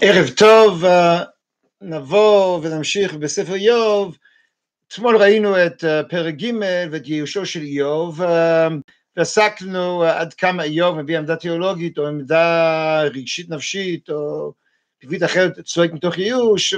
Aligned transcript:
ערב 0.00 0.28
טוב, 0.28 0.84
אה, 0.84 1.22
נבוא 1.82 2.60
ונמשיך 2.62 3.14
בספר 3.14 3.54
איוב. 3.54 4.16
אתמול 4.88 5.16
ראינו 5.16 5.66
את 5.66 5.84
אה, 5.84 6.02
פרק 6.04 6.34
ג' 6.34 6.52
ואת 6.90 7.02
גירושו 7.02 7.46
של 7.46 7.60
איוב, 7.60 8.22
אה, 8.22 8.68
ועסקנו 9.16 10.02
עד 10.04 10.34
כמה 10.34 10.62
איוב 10.62 11.00
מביא 11.00 11.18
עמדה 11.18 11.36
תיאולוגית 11.36 11.98
או 11.98 12.06
עמדה 12.06 13.02
רגשית 13.02 13.50
נפשית 13.50 14.10
או 14.10 14.52
בעברית 15.02 15.22
אחרת 15.22 15.60
צועק 15.60 15.92
מתוך 15.92 16.18
ייאוש, 16.18 16.74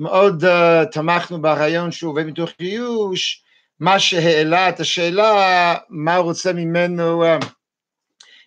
ומאוד 0.00 0.44
תמכנו 0.92 1.42
ברעיון 1.42 1.92
שהוא 1.92 2.10
עובד 2.10 2.26
מתוך 2.26 2.50
ייאוש, 2.60 3.42
מה 3.80 3.98
שהעלה 3.98 4.68
את 4.68 4.80
השאלה 4.80 5.74
מה 5.88 6.16
רוצה 6.16 6.52
ממנו 6.52 7.24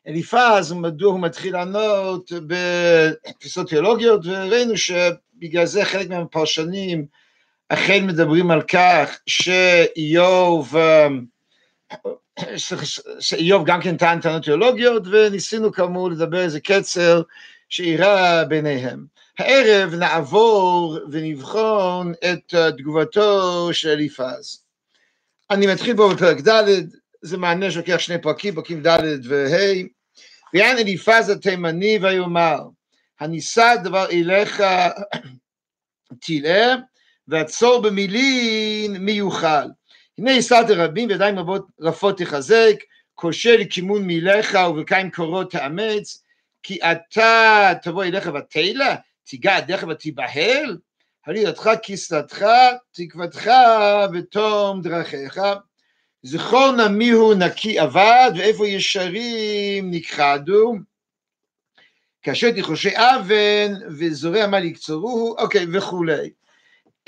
אליפז, 0.07 0.71
מדוע 0.71 1.11
הוא 1.11 1.19
מתחיל 1.19 1.53
לענות 1.53 2.31
בתפיסות 2.47 3.69
תיאולוגיות, 3.69 4.25
וראינו 4.25 4.77
שבגלל 4.77 5.65
זה 5.65 5.85
חלק 5.85 6.09
מהפרשנים 6.09 7.05
אכן 7.69 8.07
מדברים 8.07 8.51
על 8.51 8.61
כך 8.61 9.19
שאיוב, 9.25 10.75
שאיוב 13.19 13.65
גם 13.65 13.81
כן 13.81 13.97
טען 13.97 14.21
טענות 14.21 14.43
תיאולוגיות, 14.43 15.03
וניסינו 15.11 15.71
כאמור 15.71 16.11
לדבר 16.11 16.41
איזה 16.41 16.59
קצר 16.59 17.21
שאירע 17.69 18.43
ביניהם. 18.43 19.05
הערב 19.39 19.95
נעבור 19.95 20.99
ונבחון 21.11 22.13
את 22.31 22.53
תגובתו 22.77 23.69
של 23.73 23.89
אליפז. 23.89 24.63
אני 25.51 25.67
מתחיל 25.67 25.93
בו 25.95 26.09
בפרק 26.09 26.47
ד', 26.47 26.63
זה 27.21 27.37
מענה 27.37 27.71
שלוקח 27.71 27.99
שני 27.99 28.21
פרקים, 28.21 28.55
פרקים 28.55 28.81
ד' 28.87 29.25
וה', 29.29 29.83
ויען 30.53 30.77
אליפז 30.77 31.29
התימני 31.29 31.99
ויאמר, 32.01 32.59
הנישא 33.19 33.75
דבר 33.83 34.09
אליך 34.09 34.63
תלאה, 36.21 36.75
והצור 37.27 37.81
במילין 37.81 38.97
מי 38.97 39.11
יוכל. 39.11 39.67
הנה 40.17 40.31
הסרת 40.31 40.69
רבים 40.69 41.09
וידיים 41.09 41.39
רבות 41.39 41.67
רפות 41.79 42.17
תחזק, 42.17 42.75
כושל 43.15 43.55
לכימון 43.59 44.03
מילך 44.03 44.57
וברכיים 44.69 45.11
קורות 45.11 45.51
תאמץ, 45.51 46.23
כי 46.63 46.79
אתה 46.91 47.73
תבוא 47.83 48.03
אליך 48.03 48.29
ותהילה, 48.35 48.95
תיגע 49.23 49.57
ידיך 49.57 49.85
ותיבהל, 49.89 50.77
הרי 51.27 51.39
ידך 51.39 51.69
כסלתך, 51.83 52.45
תקוותך 52.91 53.51
ותום 54.13 54.81
דרכיך. 54.81 55.39
זכור 56.23 56.71
נא 56.71 56.87
מיהו 56.87 57.33
נקי 57.33 57.81
אבד 57.81 58.31
ואיפה 58.37 58.67
ישרים 58.67 59.91
נכחדו 59.91 60.73
כאשר 62.21 62.51
תחושי 62.51 62.89
אבן 62.95 63.73
וזורע 63.87 64.47
מה 64.47 64.59
לקצורו 64.59 65.35
אוקיי 65.37 65.65
וכולי 65.73 66.29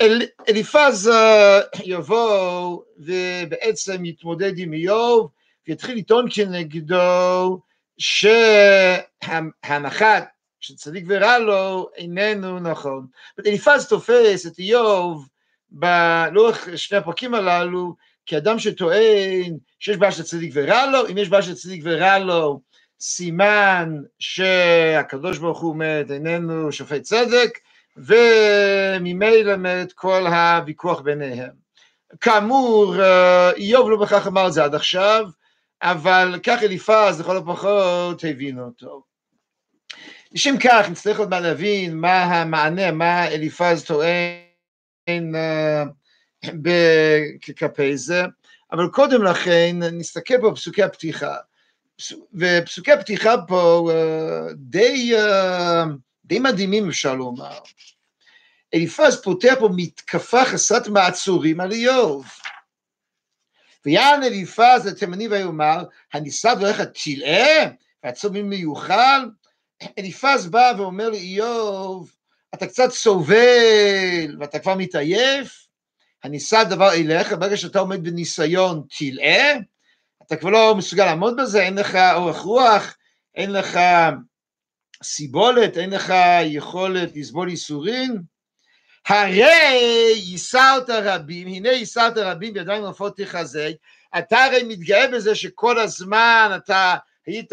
אל, 0.00 0.22
אליפז 0.48 1.10
יבוא 1.84 2.82
ובעצם 2.98 4.04
יתמודד 4.04 4.58
עם 4.58 4.72
איוב 4.72 5.30
ויתחיל 5.68 5.98
לטעון 5.98 6.26
כנגדו 6.30 7.60
שהנחת 7.98 10.24
שצדיק 10.60 11.04
ורע 11.08 11.38
לו 11.38 11.88
איננו 11.96 12.58
נכון. 12.58 13.06
אליפז 13.46 13.88
תופס 13.88 14.46
את 14.46 14.58
איוב 14.58 15.28
בלוח 15.70 16.76
שני 16.76 16.98
הפרקים 16.98 17.34
הללו 17.34 17.94
כאדם 18.26 18.58
שטוען 18.58 19.56
שיש 19.78 19.96
בעיה 19.96 20.12
של 20.12 20.22
צדיק 20.22 20.50
ורע 20.54 20.86
לו, 20.86 21.08
אם 21.10 21.18
יש 21.18 21.28
בעיה 21.28 21.42
של 21.42 21.54
צדיק 21.54 21.80
ורע 21.84 22.18
לו, 22.18 22.60
סימן 23.00 23.96
שהקדוש 24.18 25.38
ברוך 25.38 25.60
הוא 25.60 25.76
מת 25.76 26.10
איננו 26.10 26.72
שופט 26.72 27.02
צדק, 27.02 27.58
וממילא 27.96 29.56
מת 29.56 29.92
כל 29.92 30.26
הוויכוח 30.26 31.00
ביניהם. 31.00 31.64
כאמור, 32.20 32.94
איוב 33.56 33.90
לא 33.90 33.96
בכך 33.96 34.26
אמר 34.26 34.46
את 34.48 34.52
זה 34.52 34.64
עד 34.64 34.74
עכשיו, 34.74 35.24
אבל 35.82 36.38
כך 36.42 36.62
אליפז 36.62 37.20
לכל 37.20 37.36
הפחות 37.36 38.24
הבין 38.24 38.58
אותו. 38.58 39.02
לשם 40.32 40.54
כך 40.58 40.90
נצטרך 40.90 41.18
עוד 41.18 41.30
מה 41.30 41.40
להבין 41.40 41.96
מה 41.96 42.22
המענה, 42.22 42.90
מה 42.90 43.28
אליפז 43.28 43.84
טוען 43.84 45.32
כלפי 47.58 47.96
זה, 47.96 48.22
אבל 48.72 48.88
קודם 48.88 49.22
לכן 49.22 49.76
נסתכל 49.92 50.34
פה 50.40 50.50
בפסוקי 50.50 50.82
הפתיחה, 50.82 51.36
ופסוקי 52.34 52.92
הפתיחה 52.92 53.34
פה 53.48 53.90
אה, 53.92 54.52
די, 54.54 55.16
אה, 55.16 55.84
די 56.24 56.38
מדהימים 56.38 56.88
אפשר 56.88 57.14
לומר. 57.14 57.58
אליפז 58.74 59.22
פותח 59.22 59.54
פה 59.58 59.68
מתקפה 59.76 60.44
חסרת 60.44 60.88
מעצורים 60.88 61.60
על 61.60 61.72
איוב. 61.72 62.26
ויען 63.86 64.22
אליפז 64.22 64.86
לתימני 64.86 65.28
ויאמר, 65.28 65.84
הנישא 66.12 66.54
דבריך 66.54 66.80
תלאה, 66.80 67.66
והצומים 68.04 68.50
מיוחל. 68.50 69.28
אליפז 69.98 70.46
בא 70.46 70.72
ואומר 70.78 71.10
לאיוב, 71.10 72.14
אתה 72.54 72.66
קצת 72.66 72.90
סובל 72.90 74.36
ואתה 74.38 74.58
כבר 74.58 74.74
מתעייף, 74.74 75.63
הנישא 76.24 76.64
דבר 76.64 76.92
אליך, 76.92 77.32
ברגע 77.32 77.56
שאתה 77.56 77.78
עומד 77.78 78.04
בניסיון 78.04 78.82
תלאה, 78.98 79.52
אתה 80.26 80.36
כבר 80.36 80.50
לא 80.50 80.74
מסוגל 80.74 81.04
לעמוד 81.04 81.36
בזה, 81.40 81.62
אין 81.62 81.78
לך 81.78 81.98
אורך 82.14 82.36
רוח, 82.36 82.96
אין 83.34 83.52
לך 83.52 83.78
סיבולת, 85.02 85.76
אין 85.76 85.90
לך 85.90 86.14
יכולת 86.44 87.16
לסבול 87.16 87.48
ייסורים, 87.48 88.22
הרי 89.08 90.14
ייסרת 90.14 90.90
רבים, 90.90 91.48
הנה 91.48 91.68
ייסרת 91.68 92.16
רבים 92.16 92.54
בידיים 92.54 92.84
רפות 92.84 93.20
תחזק, 93.20 93.72
אתה 94.18 94.44
הרי 94.44 94.62
מתגאה 94.62 95.08
בזה 95.08 95.34
שכל 95.34 95.78
הזמן 95.78 96.50
אתה 96.56 96.94
היית 97.26 97.52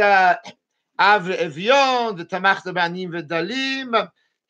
אב 1.00 1.28
לאביון 1.28 2.16
ותמכת 2.18 2.68
בעניים 2.68 3.10
ודלים, 3.14 3.92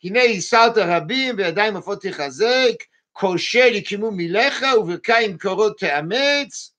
הנה 0.03 0.19
ייסרת 0.19 0.77
רבים 0.77 1.35
בידיים 1.35 1.77
רפות 1.77 2.01
תחזק, 2.01 2.90
כושל 3.21 3.75
יקימו 3.75 4.11
מלך 4.11 4.65
וברכיים 4.79 5.37
קורות 5.37 5.79
תאמץ, 5.79 6.73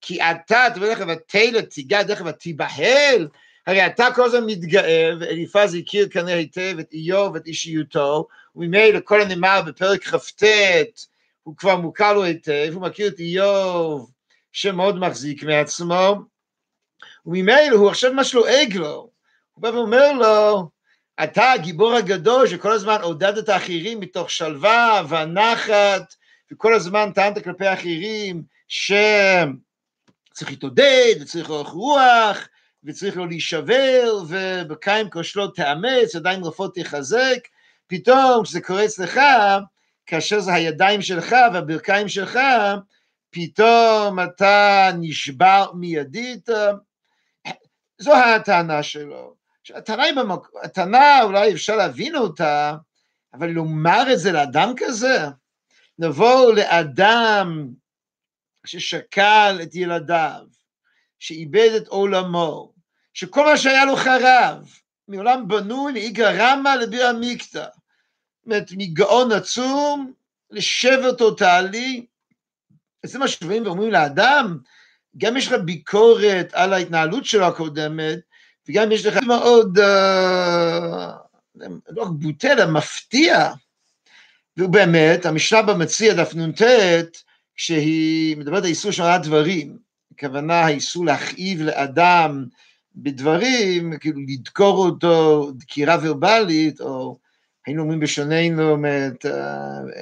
כי 0.00 0.22
אתה 0.22 0.66
תבוא 0.74 0.86
לך 0.86 1.02
ותלת 1.08 1.70
תיגע 1.70 2.02
דרך 2.02 2.22
ותיבהל, 2.26 3.28
הרי 3.66 3.86
אתה 3.86 4.06
כל 4.14 4.24
הזמן 4.24 4.46
מתגאה, 4.46 5.10
ואליפז 5.20 5.74
הכיר 5.74 6.08
כנראה 6.08 6.34
היטב 6.36 6.76
את 6.80 6.92
איוב 6.92 7.34
ואת 7.34 7.46
אישיותו, 7.46 8.26
וממילא 8.56 9.00
כל 9.04 9.20
הנאמר 9.20 9.62
בפרק 9.66 10.04
כ"ט, 10.04 10.42
הוא 11.42 11.56
כבר 11.56 11.76
מוכר 11.76 12.12
לו 12.12 12.24
היטב, 12.24 12.70
הוא 12.72 12.82
מכיר 12.82 13.08
את 13.08 13.18
איוב 13.18 14.10
שמאוד 14.52 14.98
מחזיק 14.98 15.42
מעצמו, 15.42 16.16
וממילא 17.26 17.76
הוא 17.76 17.88
עכשיו 17.88 18.12
ממש 18.12 18.34
לועג 18.34 18.76
לו, 18.76 19.10
הוא 19.54 19.62
בא 19.62 19.68
ואומר 19.68 20.12
לו, 20.12 20.68
אתה 21.24 21.52
הגיבור 21.52 21.94
הגדול 21.94 22.46
שכל 22.46 22.72
הזמן 22.72 22.98
עודד 23.02 23.38
את 23.38 23.48
האחרים 23.48 24.00
מתוך 24.00 24.30
שלווה 24.30 25.02
והנחת, 25.08 26.14
וכל 26.52 26.74
הזמן 26.74 27.12
טענת 27.14 27.44
כלפי 27.44 27.66
האחרים 27.66 28.42
שצריך 28.68 29.50
להתעודד 30.50 31.14
וצריך 31.20 31.50
אורך 31.50 31.68
רוח 31.68 32.48
וצריך 32.84 33.16
לא 33.16 33.28
להישבר 33.28 34.22
ובקיים 34.28 35.10
כושלות 35.10 35.56
תאמץ, 35.56 36.14
ידיים 36.14 36.44
רפות 36.44 36.74
תחזק, 36.74 37.38
פתאום 37.86 38.44
כשזה 38.44 38.60
קורה 38.60 38.84
אצלך, 38.84 39.20
כאשר 40.06 40.40
זה 40.40 40.54
הידיים 40.54 41.02
שלך 41.02 41.36
והברכיים 41.52 42.08
שלך, 42.08 42.38
פתאום 43.30 44.20
אתה 44.20 44.90
נשבר 44.98 45.70
מיידית, 45.74 46.48
זו 47.98 48.16
הטענה 48.16 48.82
שלו. 48.82 49.39
הטענה 49.74 50.02
היא 50.02 50.14
במקום, 50.14 50.60
הטענה 50.62 51.22
אולי 51.22 51.52
אפשר 51.52 51.76
להבין 51.76 52.16
אותה, 52.16 52.76
אבל 53.34 53.50
לומר 53.50 54.12
את 54.12 54.18
זה 54.18 54.32
לאדם 54.32 54.72
כזה, 54.76 55.18
לבוא 55.98 56.52
לאדם 56.52 57.68
ששקל 58.66 59.58
את 59.62 59.74
ילדיו, 59.74 60.42
שאיבד 61.18 61.70
את 61.76 61.88
עולמו, 61.88 62.72
שכל 63.14 63.44
מה 63.44 63.56
שהיה 63.56 63.84
לו 63.84 63.96
חרב, 63.96 64.68
מעולם 65.08 65.48
בנוי 65.48 65.92
לאיגרא 65.92 66.32
רמא 66.38 66.68
לביר 66.68 67.08
עמיקתא, 67.08 67.66
זאת 68.46 68.72
מגאון 68.76 69.32
עצום 69.32 70.12
לשבר 70.50 71.12
טוטאלי, 71.12 72.06
זה 73.06 73.18
מה 73.18 73.28
שבאים 73.28 73.66
ואומרים 73.66 73.90
לאדם, 73.90 74.58
גם 75.16 75.36
יש 75.36 75.46
לך 75.46 75.52
ביקורת 75.64 76.48
על 76.52 76.72
ההתנהלות 76.72 77.24
שלו 77.24 77.46
הקודמת, 77.46 78.18
וגם 78.70 78.92
יש 78.92 79.06
לך 79.06 79.22
מאוד, 79.22 79.78
אה, 79.78 81.12
לא 81.88 82.02
רק 82.02 82.08
בוטה, 82.10 82.52
אלא 82.52 82.66
מפתיע, 82.66 83.52
ובאמת, 84.56 85.26
המשנה 85.26 85.62
במציע, 85.62 86.14
דף 86.14 86.34
נ"ט, 86.34 86.62
כשהיא 87.54 88.36
מדברת 88.36 88.62
על 88.62 88.68
איסור 88.68 88.90
של 88.90 89.02
דברים, 89.22 89.78
הכוונה 90.12 90.60
האיסור 90.60 91.04
להכאיב 91.04 91.62
לאדם 91.62 92.44
בדברים, 92.96 93.98
כאילו 93.98 94.20
לדקור 94.28 94.86
אותו, 94.86 95.50
דקירה 95.52 95.96
ורבלית, 96.02 96.80
או 96.80 97.18
היינו 97.66 97.82
אומרים 97.82 98.00
בשוננו, 98.00 98.76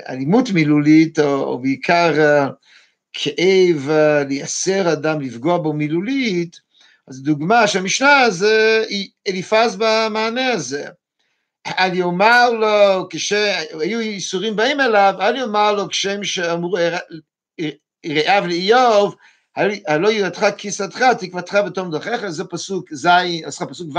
אלימות 0.08 0.50
מילולית, 0.50 1.18
או, 1.18 1.44
או 1.44 1.58
בעיקר 1.58 2.12
כאב, 3.12 3.90
לייסר 4.28 4.92
אדם, 4.92 5.20
לפגוע 5.20 5.58
בו 5.58 5.72
מילולית, 5.72 6.67
אז 7.08 7.22
דוגמה 7.22 7.66
שהמשנה 7.66 8.30
זה 8.30 8.84
אליפז 9.28 9.76
במענה 9.76 10.52
הזה. 10.52 10.88
אל 11.66 11.94
יאמר 11.94 12.50
לו, 12.50 13.08
כשהיו 13.10 14.00
ייסורים 14.00 14.56
באים 14.56 14.80
אליו, 14.80 15.14
אל 15.20 15.36
יאמר 15.36 15.72
לו 15.72 15.88
כשם 15.88 16.24
שאמרו 16.24 16.76
רעיו 18.06 18.46
לאיוב, 18.46 19.14
הלא 19.86 20.12
יראתך 20.12 20.46
כיסתך, 20.58 21.02
תקוותך 21.18 21.58
בתום 21.66 21.90
דרכיך, 21.90 22.28
זה 22.28 22.44
פסוק 22.44 22.94
ז', 22.94 23.08
סליחה, 23.48 23.72
פסוק 23.72 23.96
ו' 23.96 23.98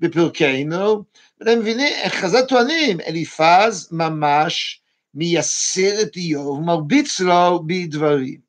בפרקנו, 0.00 1.04
ואתם 1.40 1.60
מבינים, 1.60 1.92
חז"ל 2.08 2.42
טוענים, 2.42 3.00
אליפז 3.00 3.88
ממש 3.92 4.80
מייסר 5.14 6.02
את 6.02 6.16
איוב, 6.16 6.60
מרביץ 6.60 7.20
לו 7.20 7.62
בדברים. 7.66 8.40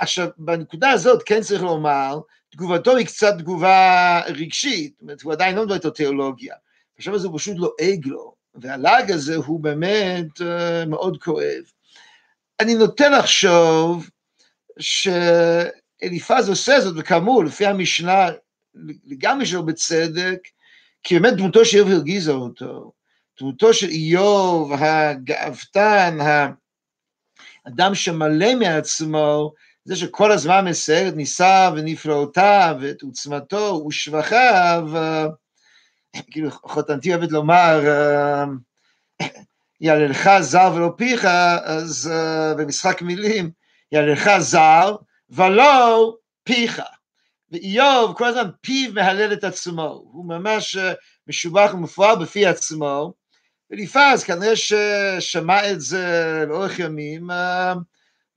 ועכשיו, 0.00 0.28
בנקודה 0.38 0.90
הזאת 0.90 1.22
כן 1.26 1.40
צריך 1.40 1.62
לומר, 1.62 2.18
תגובתו 2.50 2.96
היא 2.96 3.06
קצת 3.06 3.34
תגובה 3.38 4.20
רגשית, 4.26 4.92
זאת 4.92 5.02
אומרת, 5.02 5.22
הוא 5.22 5.32
עדיין 5.32 5.56
לא 5.56 5.62
מדבר 5.62 5.74
איתו 5.74 5.90
תיאולוגיה. 5.90 6.54
עכשיו 6.96 7.18
זה 7.18 7.28
פשוט 7.34 7.56
לועג 7.56 8.06
לו, 8.06 8.34
והלעג 8.54 9.10
הזה 9.12 9.36
הוא 9.36 9.60
באמת 9.60 10.40
uh, 10.40 10.88
מאוד 10.88 11.22
כואב. 11.22 11.62
אני 12.60 12.74
נוטה 12.74 13.08
לחשוב 13.08 14.10
שאליפז 14.78 16.48
עושה 16.48 16.80
זאת, 16.80 16.94
וכאמור, 16.98 17.44
לפי 17.44 17.66
המשנה, 17.66 18.28
לגמרי 19.04 19.46
שלו 19.46 19.66
בצדק, 19.66 20.38
כי 21.02 21.18
באמת 21.18 21.36
דמותו 21.36 21.64
של 21.64 21.76
איוב 21.76 21.90
הרגיזה 21.90 22.32
אותו. 22.32 22.92
דמותו 23.40 23.74
של 23.74 23.88
איוב, 23.88 24.72
הגאוותן, 24.72 26.18
האדם 27.66 27.94
שמלא 27.94 28.54
מעצמו, 28.54 29.52
זה 29.84 29.96
שכל 29.96 30.32
הזמן 30.32 30.68
מסייר 30.68 31.08
את 31.08 31.16
ניסיו 31.16 31.72
ונפלאותיו 31.76 32.76
ואת 32.80 33.02
עוצמתו 33.02 33.84
ושבחיו, 33.88 34.88
כאילו 36.30 36.50
חותנתי 36.50 37.14
אוהבת 37.14 37.32
לומר, 37.32 37.80
יעללך 39.80 40.30
זר 40.40 40.72
ולא 40.74 40.92
פיך, 40.96 41.24
אז 41.64 42.12
במשחק 42.58 43.02
מילים, 43.02 43.50
יעללך 43.92 44.30
זר 44.38 44.96
ולא 45.30 46.14
פיך. 46.44 46.82
ואיוב 47.50 48.14
כל 48.16 48.24
הזמן 48.24 48.50
פיו 48.60 48.92
מהלל 48.92 49.32
את 49.32 49.44
עצמו, 49.44 50.02
הוא 50.12 50.28
ממש 50.28 50.76
משובח 51.26 51.70
ומפואר 51.74 52.16
בפי 52.16 52.46
עצמו, 52.46 53.12
וליפז 53.70 54.24
כנראה 54.24 54.52
ששמע 54.56 55.70
את 55.70 55.80
זה 55.80 56.44
לאורך 56.48 56.78
ימים, 56.78 57.30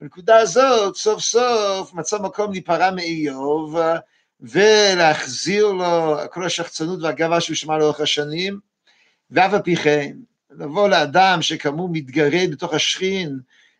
בנקודה 0.00 0.36
הזאת 0.36 0.96
סוף 0.96 1.20
סוף 1.20 1.94
מצא 1.94 2.18
מקום 2.18 2.52
להיפרע 2.52 2.90
מאיוב 2.90 3.76
ולהחזיר 4.40 5.66
לו 5.66 6.16
כל 6.30 6.44
השחצנות 6.44 7.02
והגאווה 7.02 7.40
שהוא 7.40 7.56
שמע 7.56 7.78
לאורך 7.78 8.00
השנים, 8.00 8.58
ואף 9.30 9.52
על 9.52 9.62
פי 9.62 9.76
כן, 9.76 10.16
לבוא 10.50 10.88
לאדם 10.88 11.42
שכאמור 11.42 11.88
מתגרד 11.92 12.50
בתוך 12.50 12.74
השכין 12.74 13.38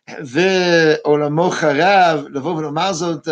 ועולמו 0.09 1.49
חרב, 1.49 2.25
לבוא 2.29 2.55
ולומר 2.55 2.93
זאת, 2.93 3.27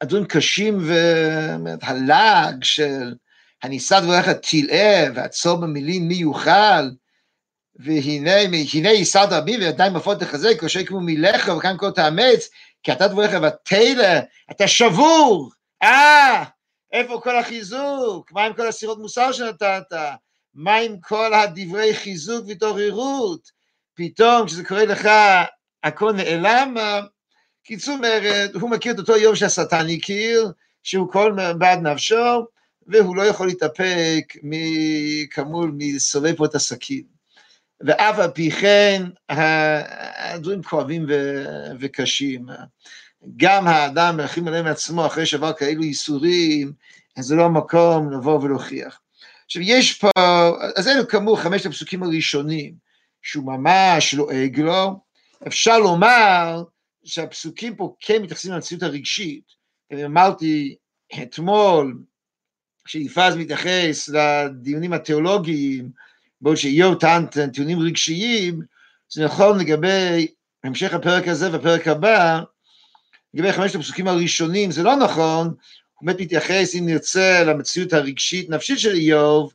הדברים 0.00 0.24
קשים 0.24 0.78
והלעג 0.82 2.64
של 2.64 3.14
הנישא 3.62 4.00
דבריך 4.00 4.28
תלאה 4.28 5.06
ועצור 5.14 5.60
במילים 5.60 6.08
מי 6.08 6.14
יוכל 6.14 6.90
והנה 7.82 8.36
הנה 8.74 8.88
יישא 8.88 9.24
רבים 9.30 9.60
וידיים 9.60 9.96
עפות 9.96 10.20
תחזק 10.20 10.60
כאשר 10.60 10.84
כמו 10.84 11.00
מלך 11.00 11.50
וכאן 11.56 11.76
כה 11.78 11.90
תאמץ 11.90 12.48
כי 12.82 12.92
אתה 12.92 13.08
דבריך 13.08 13.30
ותלא 13.42 14.18
אתה 14.50 14.68
שבור! 14.68 15.50
אה! 15.82 16.44
איפה 16.92 17.20
כל 17.22 17.38
החיזוק? 17.38 18.32
מה 18.32 18.44
עם 18.44 18.54
כל 18.54 18.68
הסירות 18.68 18.98
מוסר 18.98 19.32
שנתת? 19.32 19.92
מה 20.54 20.76
עם 20.76 20.96
כל 21.00 21.34
הדברי 21.34 21.94
חיזוק 21.94 22.46
והתעוררות? 22.48 23.50
פתאום 23.94 24.46
כשזה 24.46 24.64
קורה 24.64 24.84
לך 24.84 25.08
הכל 25.84 26.12
נעלם 26.12 26.74
קיצור 27.64 27.94
אומרת 27.94 28.54
הוא 28.54 28.70
מכיר 28.70 28.92
את 28.92 28.98
אותו 28.98 29.16
יום 29.16 29.36
שהשטן 29.36 29.86
הכיר 29.96 30.52
שהוא 30.82 31.12
כל 31.12 31.36
בעד 31.58 31.78
נפשו 31.82 32.46
והוא 32.86 33.16
לא 33.16 33.22
יכול 33.22 33.46
להתאפק 33.46 34.34
כאמור 35.30 35.66
מסובב 35.72 36.36
פה 36.36 36.44
את 36.44 36.54
הסכין. 36.54 37.09
ואף 37.86 38.18
על 38.18 38.30
פי 38.30 38.50
כן 38.50 39.02
הדברים 39.28 40.62
כואבים 40.62 41.06
וקשים. 41.80 42.46
גם 43.36 43.66
האדם 43.66 44.16
מלכים 44.16 44.48
עליהם 44.48 44.66
עצמו 44.66 45.06
אחרי 45.06 45.26
שעבר 45.26 45.52
כאלו 45.52 45.82
ייסורים, 45.82 46.72
אז 47.16 47.24
זה 47.24 47.34
לא 47.34 47.44
המקום 47.44 48.12
לבוא 48.12 48.40
ולהוכיח. 48.40 49.00
עכשיו 49.44 49.62
יש 49.62 49.98
פה, 49.98 50.10
אז 50.76 50.88
אלו 50.88 51.08
כאמור 51.08 51.40
חמשת 51.40 51.66
הפסוקים 51.66 52.02
הראשונים, 52.02 52.74
שהוא 53.22 53.44
ממש 53.46 54.14
לועג 54.14 54.60
לו, 54.60 55.00
אפשר 55.46 55.78
לומר 55.78 56.62
שהפסוקים 57.04 57.76
פה 57.76 57.94
כן 58.00 58.22
מתייחסים 58.22 58.52
למציאות 58.52 58.82
הרגשית. 58.82 59.44
אמרתי 60.04 60.76
אתמול, 61.22 61.98
כשאיפז 62.84 63.36
מתייחס 63.36 64.08
לדיונים 64.08 64.92
התיאולוגיים, 64.92 65.90
בעוד 66.40 66.56
שאיוב 66.56 66.94
טען 66.94 67.26
טיעונים 67.52 67.78
רגשיים, 67.78 68.60
זה 69.08 69.24
נכון 69.24 69.58
לגבי 69.58 70.26
המשך 70.64 70.94
הפרק 70.94 71.28
הזה 71.28 71.52
והפרק 71.52 71.88
הבא, 71.88 72.40
לגבי 73.34 73.52
חמשת 73.52 73.74
הפסוקים 73.74 74.08
הראשונים, 74.08 74.70
זה 74.70 74.82
לא 74.82 74.96
נכון, 74.96 75.46
הוא 75.46 76.06
באמת 76.06 76.20
מתייחס, 76.20 76.74
אם 76.74 76.86
נרצה, 76.86 77.44
למציאות 77.44 77.92
הרגשית 77.92 78.50
נפשית 78.50 78.78
של 78.78 78.94
איוב, 78.94 79.52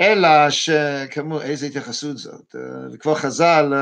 אלא 0.00 0.50
שכאמור, 0.50 1.42
איזה 1.42 1.66
התייחסות 1.66 2.18
זאת, 2.18 2.54
וכבר 2.92 3.14
חז"ל 3.14 3.72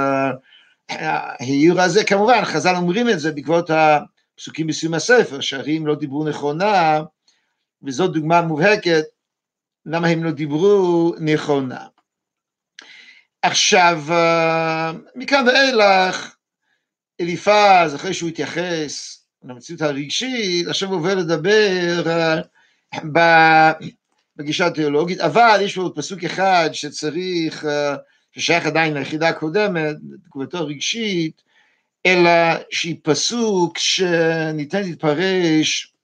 העיר 0.89 1.81
הזה, 1.81 2.05
כמובן, 2.05 2.45
חז"ל 2.45 2.75
אומרים 2.77 3.09
את 3.09 3.21
זה 3.21 3.33
בעקבות 3.33 3.71
הפסוקים 3.71 4.67
בסיום 4.67 4.95
הספר, 4.95 5.41
שהרים 5.41 5.87
לא 5.87 5.95
דיברו 5.95 6.29
נכונה, 6.29 7.01
וזאת 7.83 8.13
דוגמה 8.13 8.43
מובהקת 8.43 9.05
למה 9.87 10.09
הם 10.09 10.25
לא 10.25 10.31
דיברו 10.31 11.15
נכונה. 11.21 11.87
עכשיו, 13.43 14.03
אה, 14.11 14.93
מכאן 15.15 15.45
ואילך, 15.49 16.35
אליפז, 17.21 17.95
אחרי 17.95 18.15
שהוא 18.15 18.29
התייחס 18.29 19.25
למציאות 19.45 19.83
הרגשית, 19.83 20.69
עכשיו 20.69 20.93
עובר 20.93 21.15
לדבר 21.15 22.03
אה, 22.07 23.73
בגישה 24.37 24.67
התיאולוגית, 24.67 25.21
אבל 25.21 25.59
יש 25.63 25.75
פה 25.75 25.91
פסוק 25.95 26.25
אחד 26.25 26.71
שצריך, 26.73 27.65
אה, 27.65 27.97
ששייך 28.33 28.67
עדיין 28.67 28.95
ליחידה 28.95 29.29
הקודמת, 29.29 29.97
תגובתו 30.25 30.59
הרגשית, 30.59 31.43
אלא 32.07 32.31
שהיא 32.71 32.97
פסוק 33.03 33.79
שניתן 33.79 34.83
להתפרש 34.83 35.95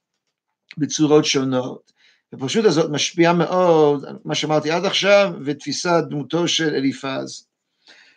בצורות 0.78 1.24
שונות. 1.24 1.92
הפרשות 2.36 2.64
הזאת 2.64 2.90
משפיעה 2.90 3.32
מאוד, 3.32 4.04
מה 4.24 4.34
שאמרתי 4.34 4.70
עד 4.70 4.84
עכשיו, 4.84 5.32
ותפיסת 5.44 6.04
דמותו 6.10 6.48
של 6.48 6.74
אליפז. 6.74 7.46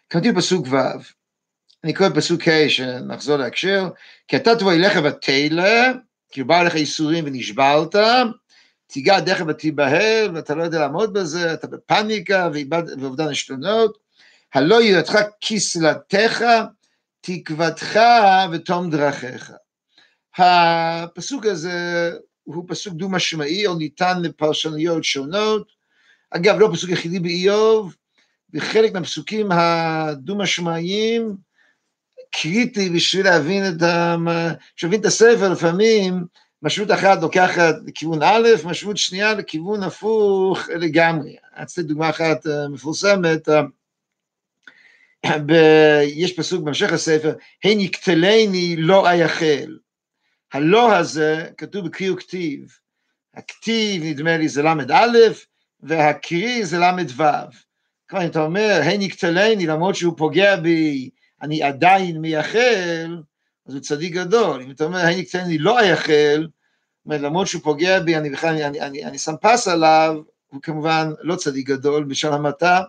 קראתי 0.08 0.32
בפסוק 0.32 0.68
ו', 0.70 0.78
אני 1.84 1.94
קורא 1.94 2.10
בפסוק 2.10 2.48
ה' 2.48 2.70
שנחזור 2.70 3.38
להקשר, 3.38 3.90
כי 4.28 4.36
אתה 4.36 4.56
תבוא 4.56 4.74
אליך 4.74 5.00
ותלא, 5.04 5.64
כי 6.32 6.44
בא 6.44 6.60
עליך 6.60 6.76
ייסורים 6.76 7.24
ונשברת, 7.28 7.96
תיגע 8.88 9.20
דרך 9.20 9.42
ותיבהל, 9.48 10.36
ואתה 10.36 10.56
לא 10.56 10.64
יודע 10.64 10.80
לעמוד 10.80 11.14
בזה, 11.14 11.54
אתה 11.54 11.68
בפניקה 11.68 12.50
ואובדן 13.02 13.28
עשתונות, 13.28 13.98
הלא 14.54 14.84
יראתך 14.84 15.18
כסלתך, 15.42 16.46
תקוותך 17.22 18.00
ותום 18.52 18.90
דרכיך. 18.90 19.54
הפסוק 20.38 21.46
הזה 21.46 22.12
הוא 22.56 22.66
פסוק 22.68 22.94
דו-משמעי, 22.94 23.68
או 23.68 23.76
ניתן 23.76 24.22
לפרשנויות 24.22 25.04
שונות. 25.04 25.72
אגב, 26.32 26.60
לא 26.60 26.70
פסוק 26.74 26.90
יחידי 26.90 27.20
באיוב, 27.20 27.96
וחלק 28.54 28.94
מהפסוקים 28.94 29.52
הדו-משמעיים 29.52 31.36
קריטי 32.32 32.90
בשביל 32.90 33.26
להבין 33.26 33.64
את, 33.68 33.82
ה... 33.82 34.16
את 34.96 35.06
הספר, 35.06 35.50
לפעמים 35.50 36.26
משמעות 36.62 36.92
אחת 36.92 37.22
לוקחת 37.22 37.76
לכיוון 37.86 38.24
א', 38.24 38.48
משמעות 38.66 38.98
שנייה 38.98 39.34
לכיוון 39.34 39.84
הפוך 39.84 40.70
לגמרי. 40.70 41.36
אצלי 41.54 41.84
דוגמה 41.84 42.10
אחת 42.10 42.48
אה, 42.48 42.70
מפורסמת, 42.70 43.50
אה, 43.50 45.40
ב... 45.46 45.52
יש 46.04 46.34
פסוק 46.34 46.64
בהמשך 46.64 46.94
הספר, 46.94 47.34
הן 47.64 47.80
יקטלני 47.80 48.76
לא 48.78 49.08
אייחל. 49.08 49.78
הלא 50.54 50.96
הזה 50.96 51.46
כתוב 51.58 51.86
בקרי 51.86 52.10
וכתיב. 52.10 52.78
הכתיב 53.36 54.04
נדמה 54.04 54.38
לי 54.38 54.50
זה 54.50 54.64
ל"א, 54.64 55.08
והקרי 55.80 56.66
זה 56.66 56.78
ל"ו. 56.78 57.24
כלומר, 58.10 58.26
אם 58.26 58.30
אתה 58.30 58.42
אומר, 58.42 58.82
הן 58.84 59.02
יקטלני 59.02 59.68
למרות 59.68 59.96
שהוא 59.96 60.18
פוגע 60.18 60.56
בי, 60.56 61.10
אני 61.42 61.64
עדיין 61.64 62.18
מייחל, 62.18 63.18
אז 63.68 63.74
הוא 63.74 63.82
צדיק 63.82 64.14
גדול. 64.14 64.62
אם 64.62 64.72
אתה 64.72 64.84
אומר, 64.84 65.00
הן 65.00 65.20
יקטלני 65.20 65.58
לא 65.58 65.80
אייחל, 65.80 66.48
למרות 67.06 67.48
שהוא 67.48 67.62
פוגע 67.62 68.00
בי, 68.00 68.18
אני 68.18 68.30
בכלל, 68.30 68.50
אני, 68.50 68.66
אני, 68.66 68.82
אני, 68.82 69.06
אני 69.06 69.18
שם 69.18 69.34
פס 69.42 69.68
עליו, 69.68 70.16
הוא 70.48 70.62
כמובן 70.62 71.12
לא 71.22 71.36
צדיק 71.36 71.68
גדול 71.68 72.04
בשל 72.04 72.34
המעטה, 72.34 72.82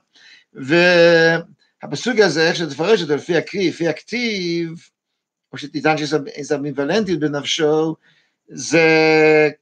והפסוק 0.52 2.18
הזה, 2.18 2.48
איך 2.48 2.56
שתפרש 2.56 3.02
אותו 3.02 3.16
לפי 3.16 3.36
הקריא, 3.36 3.68
לפי 3.68 3.88
הכתיב, 3.88 4.88
שתטען 5.58 5.96
שיש 5.96 6.14
איזו 6.26 6.56
אמביוולנטיות 6.56 7.20
בנפשו, 7.20 7.96
זה 8.48 8.88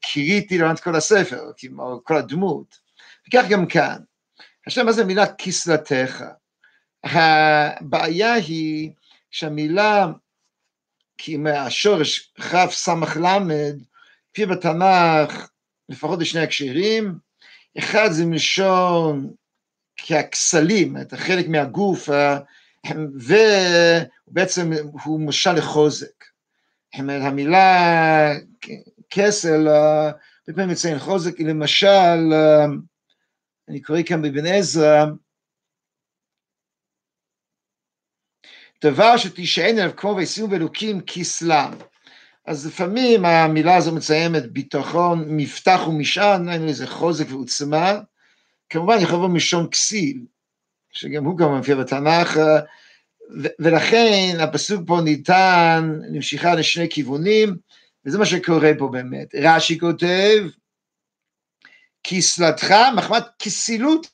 קריטי 0.00 0.59
למעט 0.59 0.80
כל 0.80 0.97
הספר, 0.97 1.40
או 1.78 2.04
כל 2.04 2.16
הדמות. 2.16 2.78
וכך 3.28 3.45
גם 3.50 3.66
כאן. 3.66 3.99
עכשיו, 4.66 4.85
מה 4.85 4.92
זה 4.92 5.02
המילה 5.02 5.35
כסלתך? 5.35 6.25
הבעיה 7.04 8.35
היא 8.35 8.90
שהמילה, 9.30 10.07
כי 11.18 11.37
מהשורש 11.37 12.33
כ' 12.40 12.71
סמ"ך 12.71 13.16
למד, 13.16 13.76
כפי 14.33 14.47
בתנ"ך, 14.47 15.49
לפחות 15.88 16.18
בשני 16.18 16.40
הקשרים, 16.40 17.14
אחד 17.78 18.09
זה 18.11 18.26
מלשון 18.26 19.30
ככסלים, 20.07 20.97
את 20.97 21.12
החלק 21.12 21.49
מהגוף, 21.49 22.09
ובעצם 24.28 24.73
הוא 25.04 25.21
משל 25.21 25.52
לחוזק. 25.52 26.25
המילה 26.95 28.33
כסל, 29.11 29.68
הרבה 29.68 30.54
פעמים 30.54 30.71
מציין 30.71 30.99
חוזק, 30.99 31.40
למשל, 31.40 32.18
אני 33.68 33.80
קורא 33.83 33.99
כאן 34.07 34.23
בבן 34.23 34.47
עזרא, 34.47 35.04
דבר 38.85 39.16
שתישען 39.16 39.78
עליו 39.78 39.97
כמו 39.97 40.16
וישימו 40.16 40.49
באלוקים 40.49 41.00
כסלם. 41.07 41.73
אז 42.47 42.66
לפעמים 42.66 43.25
המילה 43.25 43.76
הזו 43.76 43.95
מציימת 43.95 44.52
ביטחון, 44.52 45.25
מפתח 45.28 45.80
ומשען, 45.88 46.49
אין 46.49 46.66
לזה 46.66 46.87
חוזק 46.87 47.26
ועוצמה, 47.28 48.00
כמובן 48.71 48.97
יכול 49.00 49.16
לבוא 49.16 49.28
מלשון 49.28 49.71
כסיל, 49.71 50.26
שגם 50.90 51.25
הוא 51.25 51.38
גם 51.38 51.57
מופיע 51.57 51.75
בתנ"ך, 51.75 52.38
ולכן 53.58 54.37
הפסוק 54.40 54.82
פה 54.87 55.00
ניתן 55.04 56.00
למשיכה 56.12 56.54
לשני 56.54 56.88
כיוונים, 56.90 57.56
וזה 58.04 58.18
מה 58.18 58.26
שקורה 58.26 58.70
פה 58.78 58.88
באמת. 58.92 59.35
רש"י 59.35 59.78
כותב, 59.78 60.44
כסלתך 62.04 62.75
מחמת 62.97 63.25
כסילות, 63.38 64.06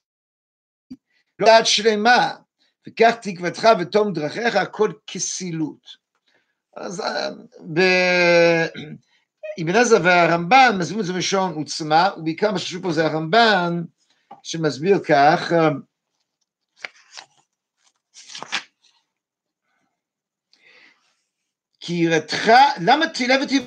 לא 1.38 1.47
דעת 1.47 1.66
שלמה, 1.66 2.30
וכך 2.88 3.14
תקוותך 3.23 3.68
ותום 3.80 4.12
דרכיך, 4.12 4.56
הכל 4.56 4.92
כסילות. 5.06 6.04
אז 6.76 7.02
אבן 9.62 9.76
עזרא 9.76 9.99
והרמב"ן 10.04 10.76
מסבירים 10.78 11.00
את 11.00 11.06
זה 11.06 11.12
בלשון 11.12 11.52
עוצמה, 11.54 12.11
ובעיקר 12.16 12.52
מה 12.52 12.59
שחשוב 12.59 12.83
פה 12.83 12.92
זה 12.92 13.06
הרמב"ן, 13.06 13.83
שמסביר 14.42 14.99
כך, 14.99 15.52
כי 21.86 21.92
יראתך, 21.92 22.50
למה 22.80 23.06
תפילה 23.06 23.34
ותפילה 23.42 23.64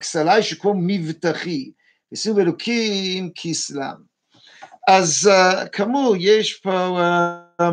כסלי 0.00 0.42
שכמו 0.42 0.74
מבטחי, 0.76 1.70
ושימו 2.12 2.40
אלוקים 2.40 3.30
כסלם. 3.34 4.02
אז 4.88 5.30
uh, 5.32 5.68
כאמור, 5.68 6.14
יש 6.18 6.54
פה, 6.54 6.98
uh, 7.60 7.64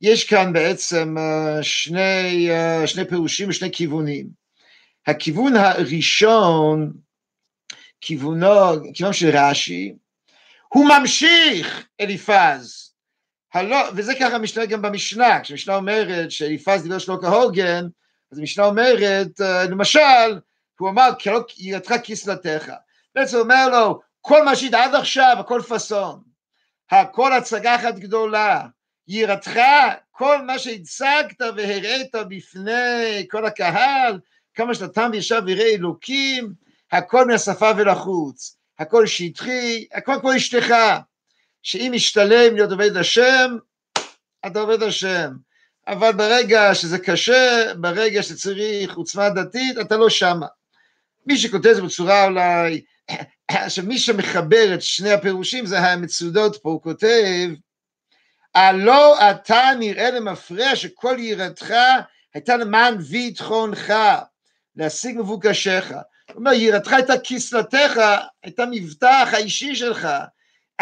יש 0.00 0.24
כאן 0.24 0.52
בעצם 0.52 1.14
uh, 1.18 1.62
שני, 1.62 2.48
uh, 2.50 2.86
שני 2.86 3.08
פירושים 3.08 3.48
ושני 3.48 3.72
כיוונים. 3.72 4.28
הכיוון 5.06 5.56
הראשון, 5.56 6.92
כיוונו, 8.00 8.92
כיוונו 8.94 9.14
של 9.14 9.30
רש"י, 9.36 9.94
הוא 10.68 10.88
ממשיך 10.88 11.88
אליפז. 12.00 12.85
הלא, 13.56 13.78
וזה 13.94 14.12
ככה 14.20 14.38
משנה 14.38 14.66
גם 14.66 14.82
במשנה, 14.82 15.40
כשמשנה 15.40 15.76
אומרת 15.76 16.30
שאליפז 16.30 16.82
דיבר 16.82 16.98
שלו 16.98 17.20
כהוגן, 17.20 17.86
אז 18.32 18.38
המשנה 18.38 18.64
אומרת, 18.64 19.40
למשל, 19.70 20.40
הוא 20.78 20.88
אמר, 20.88 21.10
יראתך 21.58 21.94
כסלתך. 22.04 22.72
בעצם 23.14 23.36
אומר 23.36 23.68
לו, 23.68 24.00
כל 24.20 24.44
מה 24.44 24.56
שהיית 24.56 24.74
עד 24.74 24.94
עכשיו, 24.94 25.36
הכל 25.38 25.60
פאסון. 25.68 26.22
הכל 26.90 27.32
הצגה 27.32 27.74
אחת 27.74 27.94
גדולה. 27.94 28.66
יראתך, 29.08 29.60
כל 30.10 30.42
מה 30.42 30.58
שהצגת 30.58 31.40
והראית 31.56 32.14
בפני 32.28 33.26
כל 33.30 33.46
הקהל, 33.46 34.20
כמה 34.54 34.74
שאתה 34.74 34.88
תם 34.88 35.10
וישב 35.12 35.42
ויראה 35.46 35.74
אלוקים, 35.74 36.52
הכל 36.92 37.26
מהשפה 37.26 37.70
ולחוץ. 37.76 38.56
הכל 38.78 39.06
שטחי, 39.06 39.86
הכל 39.92 40.14
כמו 40.20 40.36
אשתך. 40.36 40.74
שאם 41.66 41.92
משתלם 41.94 42.54
להיות 42.54 42.70
עובד 42.70 42.96
השם, 42.96 43.56
אתה 44.46 44.60
עובד 44.60 44.82
השם. 44.82 45.30
אבל 45.86 46.12
ברגע 46.12 46.74
שזה 46.74 46.98
קשה, 46.98 47.72
ברגע 47.76 48.22
שצריך 48.22 48.96
עוצמה 48.96 49.30
דתית, 49.30 49.78
אתה 49.80 49.96
לא 49.96 50.10
שמה. 50.10 50.46
מי 51.26 51.36
שכותב 51.36 51.66
את 51.66 51.76
זה 51.76 51.82
בצורה 51.82 52.24
אולי, 52.24 52.84
שמי 53.68 53.98
שמחבר 53.98 54.74
את 54.74 54.82
שני 54.82 55.12
הפירושים 55.12 55.66
זה 55.66 55.78
המצודות 55.78 56.56
פה, 56.62 56.70
הוא 56.70 56.82
כותב, 56.82 57.48
הלא 58.54 59.30
אתה 59.30 59.62
נראה 59.78 60.10
למפרע 60.10 60.76
שכל 60.76 61.16
יראתך 61.18 61.74
הייתה 62.34 62.56
למען 62.56 62.98
ביטחונך, 62.98 63.94
להשיג 64.76 65.18
מבוקשך. 65.18 65.90
הוא 65.90 66.36
אומר, 66.36 66.52
יראתך 66.52 66.92
הייתה 66.92 67.14
כסלתך, 67.24 68.00
הייתה 68.42 68.64
מבטח 68.70 69.28
האישי 69.32 69.74
שלך. 69.74 70.08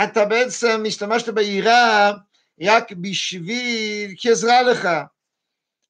אתה 0.03 0.25
בעצם 0.25 0.83
השתמשת 0.87 1.29
ביראה 1.29 2.13
רק 2.61 2.93
בשביל, 2.93 4.15
כעזרה 4.19 4.63
לך. 4.63 4.89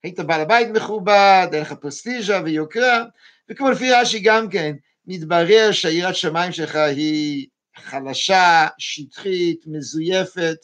היית 0.03 0.21
בעל 0.21 0.41
הבית 0.41 0.69
מכובד, 0.69 1.49
היה 1.53 1.63
לך 1.63 1.73
פרסטיז'ה 1.73 2.43
ויוקרה, 2.45 3.05
וכמו 3.49 3.71
לפי 3.71 3.93
רש"י 3.93 4.21
גם 4.21 4.51
כן, 4.51 4.77
מתברר 5.07 5.73
שהיראת 5.73 6.17
שמיים 6.17 6.53
שלך 6.53 6.77
היא 6.77 7.47
חלשה, 7.77 8.67
שטחית, 8.79 9.65
מזויפת, 9.67 10.57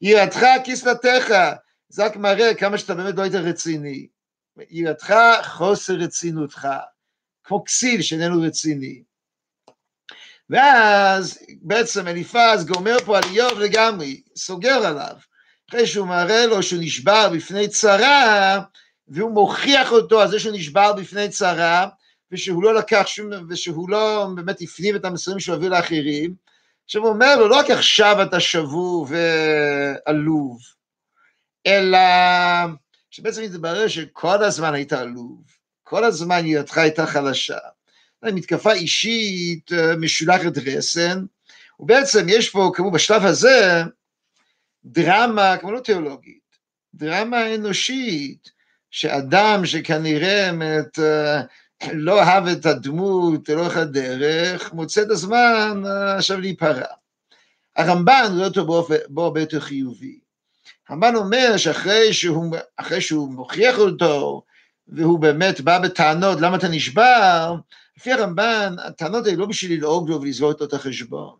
יראתך 0.00 0.40
כסלתך, 0.64 1.34
זה 1.88 2.04
רק 2.04 2.16
מראה 2.16 2.54
כמה 2.54 2.78
שאתה 2.78 2.94
באמת 2.94 3.14
לא 3.14 3.22
היית 3.22 3.34
רציני. 3.34 4.06
יראתך 4.70 5.14
חוסר 5.44 5.94
רצינותך, 5.94 6.68
כמו 7.44 7.64
כסיל 7.64 8.02
שאיננו 8.02 8.42
רציני. 8.42 9.02
ואז 10.52 11.38
בעצם 11.62 12.08
אליפז 12.08 12.66
גומר 12.66 12.96
פה 13.04 13.16
על 13.16 13.24
איוב 13.24 13.58
לגמרי, 13.58 14.20
סוגר 14.36 14.86
עליו. 14.86 15.16
אחרי 15.70 15.86
שהוא 15.86 16.06
מראה 16.06 16.46
לו 16.46 16.62
שהוא 16.62 16.80
נשבר 16.82 17.28
בפני 17.28 17.68
צרה, 17.68 18.60
והוא 19.08 19.30
מוכיח 19.30 19.92
אותו 19.92 20.20
על 20.20 20.30
זה 20.30 20.38
שהוא 20.38 20.56
נשבר 20.56 20.92
בפני 20.92 21.28
צרה, 21.28 21.88
ושהוא 22.32 22.62
לא 22.62 22.74
לקח 22.74 23.02
שום, 23.06 23.30
ושהוא 23.48 23.90
לא 23.90 24.26
באמת 24.34 24.60
הפנים 24.60 24.96
את 24.96 25.04
המסרים 25.04 25.40
שהוא 25.40 25.56
הביא 25.56 25.68
לאחרים, 25.68 26.34
עכשיו 26.84 27.02
הוא 27.02 27.10
אומר 27.10 27.36
לו, 27.36 27.48
לא 27.48 27.56
רק 27.56 27.70
עכשיו 27.70 28.22
אתה 28.22 28.40
שבור 28.40 29.06
ועלוב, 29.08 30.58
אלא 31.66 31.98
שבעצם 33.10 33.42
מתברר 33.42 33.88
שכל 33.88 34.44
הזמן 34.44 34.74
היית 34.74 34.92
עלוב, 34.92 35.42
כל 35.82 36.04
הזמן 36.04 36.46
ידך 36.46 36.78
הייתה 36.78 37.06
חלשה. 37.06 37.58
מתקפה 38.30 38.72
אישית 38.72 39.72
אה, 39.72 39.96
משולחת 39.96 40.58
רסן, 40.66 41.24
ובעצם 41.80 42.26
יש 42.28 42.50
פה, 42.50 42.70
כמו 42.74 42.90
בשלב 42.90 43.24
הזה, 43.24 43.82
דרמה, 44.84 45.56
כמו 45.56 45.72
לא 45.72 45.80
תיאולוגית, 45.80 46.56
דרמה 46.94 47.54
אנושית, 47.54 48.50
שאדם 48.90 49.66
שכנראה 49.66 50.52
באמת 50.52 50.98
אה, 50.98 51.42
לא 51.92 52.22
אהב 52.22 52.46
את 52.46 52.66
הדמות 52.66 53.48
לאורך 53.48 53.76
הדרך, 53.76 54.72
מוצא 54.72 55.02
את 55.02 55.10
הזמן 55.10 55.82
אה, 55.86 56.16
עכשיו 56.16 56.40
להיפרע. 56.40 56.86
הרמב"ן 57.76 58.32
רואה 58.34 58.46
אותו 58.46 58.66
בו 59.08 59.24
הרבה 59.24 59.40
יותר 59.40 59.60
חיובי. 59.60 60.18
הרמב"ן 60.88 61.16
אומר 61.16 61.56
שאחרי 61.56 62.12
שהוא, 62.12 62.56
שהוא 63.00 63.32
מוכיח 63.32 63.78
אותו, 63.78 64.42
והוא 64.88 65.18
באמת 65.18 65.60
בא 65.60 65.78
בטענות, 65.78 66.40
למה 66.40 66.56
אתה 66.56 66.68
נשבר? 66.68 67.54
לפי 67.96 68.12
הרמב"ן, 68.12 68.74
הטענות 68.84 69.26
האלה 69.26 69.36
לא 69.36 69.46
בשביל 69.46 69.78
ללעוג 69.78 70.10
לו 70.10 70.20
ולסגור 70.20 70.52
איתו 70.52 70.64
את 70.64 70.72
החשבון. 70.72 71.34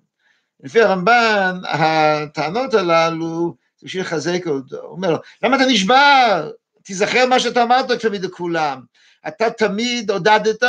לפי 0.62 0.80
הרמב"ן, 0.80 1.60
הטענות 1.64 2.74
הללו 2.74 3.56
זה 3.78 3.86
בשביל 3.86 4.02
לחזק 4.02 4.46
אותו. 4.46 4.76
הוא 4.76 4.96
אומר 4.96 5.10
לו, 5.10 5.18
למה 5.42 5.56
אתה 5.56 5.66
נשבר? 5.66 6.50
תיזכר 6.82 7.26
מה 7.26 7.40
שאתה 7.40 7.62
אמרת 7.62 7.90
עכשיו 7.90 8.12
לכולם. 8.12 8.80
אתה 9.28 9.50
תמיד 9.50 10.10
עודדת, 10.10 10.62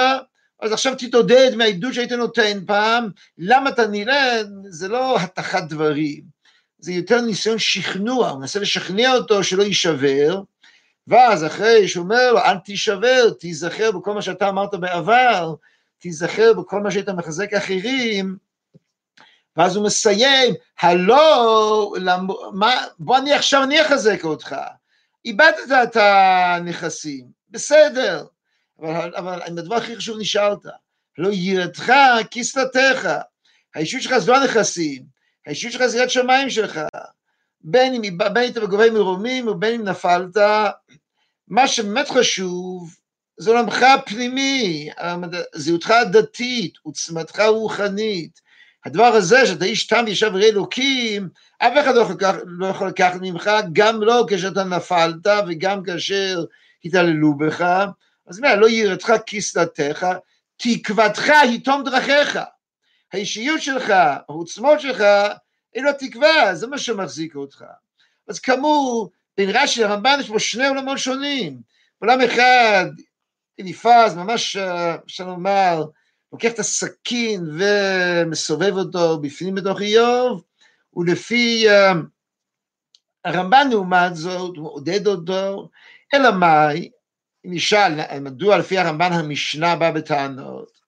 אז 0.62 0.72
עכשיו 0.72 0.96
תתעודד 0.98 1.52
מהעדות 1.56 1.94
שהיית 1.94 2.12
נותן 2.12 2.60
פעם, 2.66 3.10
למה 3.38 3.70
אתה 3.70 3.88
נראה, 3.88 4.42
זה 4.70 4.88
לא 4.88 5.20
התחת 5.20 5.64
דברים, 5.64 6.24
זה 6.80 6.92
יותר 6.92 7.22
ניסיון 7.22 7.60
שכנוע, 7.60 8.30
הוא 8.30 8.40
מנסה 8.40 8.60
לשכנע 8.60 9.14
אותו 9.14 9.44
שלא 9.44 9.64
יישבר, 9.64 10.42
ואז 11.08 11.46
אחרי 11.46 11.88
שהוא 11.88 12.04
אומר 12.04 12.32
לו, 12.32 12.40
אל 12.40 12.58
תישבר, 12.58 13.30
תיזכר 13.40 13.92
בכל 13.92 14.14
מה 14.14 14.22
שאתה 14.22 14.50
אמרת 14.50 14.76
בעבר, 14.76 15.54
תיזכר 16.04 16.54
בכל 16.54 16.82
מה 16.82 16.92
שהיית 16.92 17.10
מחזק 17.10 17.54
אחרים, 17.54 18.38
ואז 19.58 19.76
הוא 19.76 19.86
מסיים, 19.86 20.54
הלא, 20.80 21.94
למה, 21.98 22.74
בוא 23.00 23.18
אני 23.18 23.34
עכשיו 23.34 23.64
אני 23.64 23.82
אחזק 23.82 24.24
אותך. 24.24 24.56
איבדת 25.26 25.72
את 25.84 25.96
הנכסים, 25.96 27.28
בסדר, 27.50 28.26
אבל, 28.80 29.14
אבל 29.16 29.42
הדבר 29.42 29.76
הכי 29.76 29.96
חשוב 29.96 30.20
נשארת, 30.20 30.66
לא 31.18 31.30
יראתך 31.32 31.94
כסלתך, 32.32 33.10
האישות 33.76 34.02
שלך 34.02 34.18
זה 34.18 34.32
לא 34.32 34.38
הנכסים, 34.38 35.04
האישות 35.48 35.72
שלך 35.72 35.86
זה 35.86 36.00
יד 36.00 36.10
שמיים 36.10 36.50
שלך, 36.50 36.80
בין 37.62 37.94
אם 37.94 38.18
היית 38.36 38.58
בגובי 38.58 38.90
מרומים 38.90 39.48
ובין 39.48 39.82
אם 39.82 39.88
נפלת, 39.88 40.38
מה 41.48 41.68
שבאמת 41.68 42.10
חשוב 42.10 42.96
זה 43.38 43.52
עולמך 43.52 43.84
הפנימי, 43.84 44.90
זהותך 45.56 45.92
הדתית, 45.92 46.74
עוצמתך 46.84 47.40
הרוחנית. 47.40 48.42
הדבר 48.86 49.06
הזה 49.06 49.46
שאתה 49.46 49.66
איש 49.66 49.88
תם 49.88 50.06
ישב 50.08 50.32
ראי 50.34 50.50
אלוקים, 50.50 51.30
אף 51.60 51.74
אחד 51.84 51.96
לא 51.96 52.02
יכול, 52.02 52.16
לא 52.46 52.68
יכול 52.68 52.88
לקחת 52.88 53.20
ממך, 53.22 53.52
גם 53.74 54.04
לא 54.04 54.26
כשאתה 54.30 54.64
נפלת 54.64 55.28
וגם 55.48 55.84
כאשר 55.84 56.44
התעללו 56.86 57.38
בך. 57.38 57.86
אז 58.28 58.40
מה, 58.40 58.56
לא 58.56 58.70
יראתך 58.70 59.14
כסלתך, 59.26 60.08
תקוותך 60.58 61.30
היא 61.30 61.64
תום 61.64 61.84
דרכיך. 61.84 62.40
האישיות 63.14 63.62
שלך, 63.62 63.94
העוצמות 64.30 64.82
שלך, 64.82 65.04
אין 65.76 65.84
לו 65.84 65.92
תקווה, 66.00 66.56
זה 66.56 66.68
מה 66.68 66.78
שמחזיק 66.78 67.36
אותך. 67.36 67.64
אז 68.28 68.40
כאמור, 68.40 69.12
בין 69.38 69.50
רש"י 69.50 69.82
לרמב"ן 69.82 70.18
יש 70.20 70.28
פה 70.28 70.40
שני 70.40 70.68
עולמות 70.68 70.98
שונים. 70.98 71.62
עולם 72.00 72.22
אחד, 72.22 72.86
אליפז, 73.60 74.16
ממש 74.16 74.56
אפשר 75.06 75.28
לומר, 75.28 75.84
לוקח 76.34 76.52
את 76.52 76.60
הסכין 76.60 77.42
ומסובב 77.60 78.74
אותו 78.78 79.22
בפנים 79.22 79.56
בתוך 79.56 79.82
איוב, 79.82 80.44
ולפי 80.96 81.66
uh, 81.68 81.98
הרמב"ן 83.26 83.68
לעומת 83.72 84.16
זאת, 84.16 84.58
הוא 84.58 84.64
מעודד 84.64 85.08
אותו, 85.08 85.70
אלא 86.14 86.32
מאי, 86.32 86.90
נשאל 87.44 88.20
מדוע 88.20 88.58
לפי 88.58 88.78
הרמב"ן 88.78 89.14
המשנה 89.14 89.76
באה 89.76 89.92
בטענות, 89.92 90.84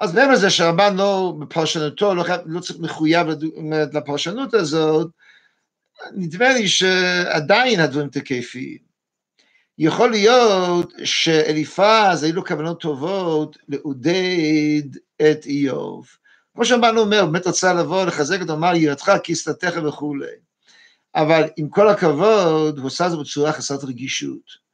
אז 0.00 0.14
מעבר 0.14 0.32
לזה 0.32 0.50
שהרמב"ן 0.50 0.96
לא 0.96 1.34
בפרשנותו, 1.38 2.14
לא, 2.14 2.24
לא 2.46 2.60
צריך 2.60 2.78
מחויב 2.80 3.26
לפרשנות 3.92 4.54
הזאת, 4.54 5.10
נדמה 6.12 6.48
לי 6.48 6.68
שעדיין 6.68 7.80
הדברים 7.80 8.08
תקפים. 8.08 8.87
יכול 9.78 10.10
להיות 10.10 10.92
שאליפז 11.04 12.22
היו 12.22 12.34
לו 12.34 12.44
כוונות 12.44 12.80
טובות 12.80 13.58
לעודד 13.68 14.82
את 15.16 15.46
איוב. 15.46 16.06
כמו 16.54 16.64
שהרמב"ן 16.64 16.96
אומר, 16.96 17.26
באמת 17.26 17.46
רצה 17.46 17.72
לבוא, 17.72 18.04
לחזק 18.04 18.40
אותו, 18.40 18.52
אמר 18.52 18.76
יראתך, 18.76 19.12
כסתתך 19.24 19.78
וכולי. 19.84 20.26
אבל 21.14 21.42
עם 21.56 21.68
כל 21.68 21.88
הכבוד, 21.88 22.78
הוא 22.78 22.86
עושה 22.86 23.06
את 23.06 23.10
זה 23.10 23.16
בצורה 23.16 23.52
חסרת 23.52 23.84
רגישות. 23.84 24.68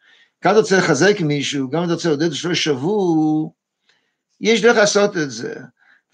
גם 0.44 0.50
אתה 0.50 0.60
רוצה 0.60 0.78
לחזק 0.78 1.20
מישהו, 1.20 1.70
גם 1.70 1.84
אתה 1.84 1.92
רוצה 1.92 2.08
לעודד 2.08 2.32
שלא 2.32 2.54
שבור, 2.54 3.54
יש 4.40 4.62
דרך 4.62 4.76
לעשות 4.76 5.16
את 5.16 5.30
זה. 5.30 5.54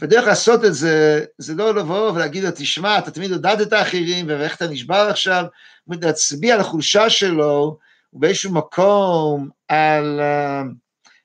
ודרך 0.01 0.27
לעשות 0.27 0.65
את 0.65 0.75
זה, 0.75 1.25
זה 1.39 1.55
לא 1.55 1.75
לבוא 1.75 2.13
ולהגיד 2.13 2.45
לו, 2.45 2.51
תשמע, 2.55 2.99
אתה 2.99 3.11
תמיד 3.11 3.33
עודדת 3.33 3.73
אחרים, 3.73 4.27
ואיך 4.29 4.57
אתה 4.57 4.67
נשבר 4.67 5.09
עכשיו, 5.11 5.45
להצביע 5.89 6.55
על 6.55 6.61
החולשה 6.61 7.11
שלו, 7.11 7.79
ובאיזשהו 8.13 8.53
מקום 8.53 9.49
על 9.69 10.21
uh, 10.21 10.69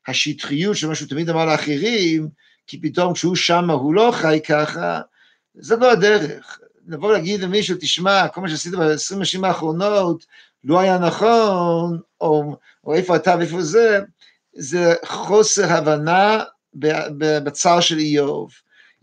השטחיות 0.07 0.77
של 0.77 0.87
מה 0.87 0.95
שהוא 0.95 1.09
תמיד 1.09 1.29
אמר 1.29 1.45
לאחרים, 1.45 2.29
כי 2.67 2.81
פתאום 2.81 3.13
כשהוא 3.13 3.35
שם 3.35 3.69
הוא 3.69 3.93
לא 3.93 4.11
חי 4.13 4.39
ככה, 4.47 5.01
זה 5.55 5.75
לא 5.75 5.91
הדרך. 5.91 6.59
לבוא 6.87 7.09
ולהגיד 7.09 7.41
למישהו, 7.41 7.77
תשמע, 7.79 8.27
כל 8.27 8.41
מה 8.41 8.49
שעשית 8.49 8.73
ב-20 8.73 9.21
השנים 9.21 9.45
האחרונות 9.45 10.25
לא 10.63 10.79
היה 10.79 10.97
נכון, 10.97 11.99
או, 12.21 12.55
או 12.83 12.93
איפה 12.93 13.15
אתה 13.15 13.35
ואיפה 13.39 13.61
זה, 13.61 13.99
זה 14.53 14.93
חוסר 15.05 15.73
הבנה 15.73 16.43
בצער 17.43 17.79
של 17.79 17.97
איוב. 17.97 18.51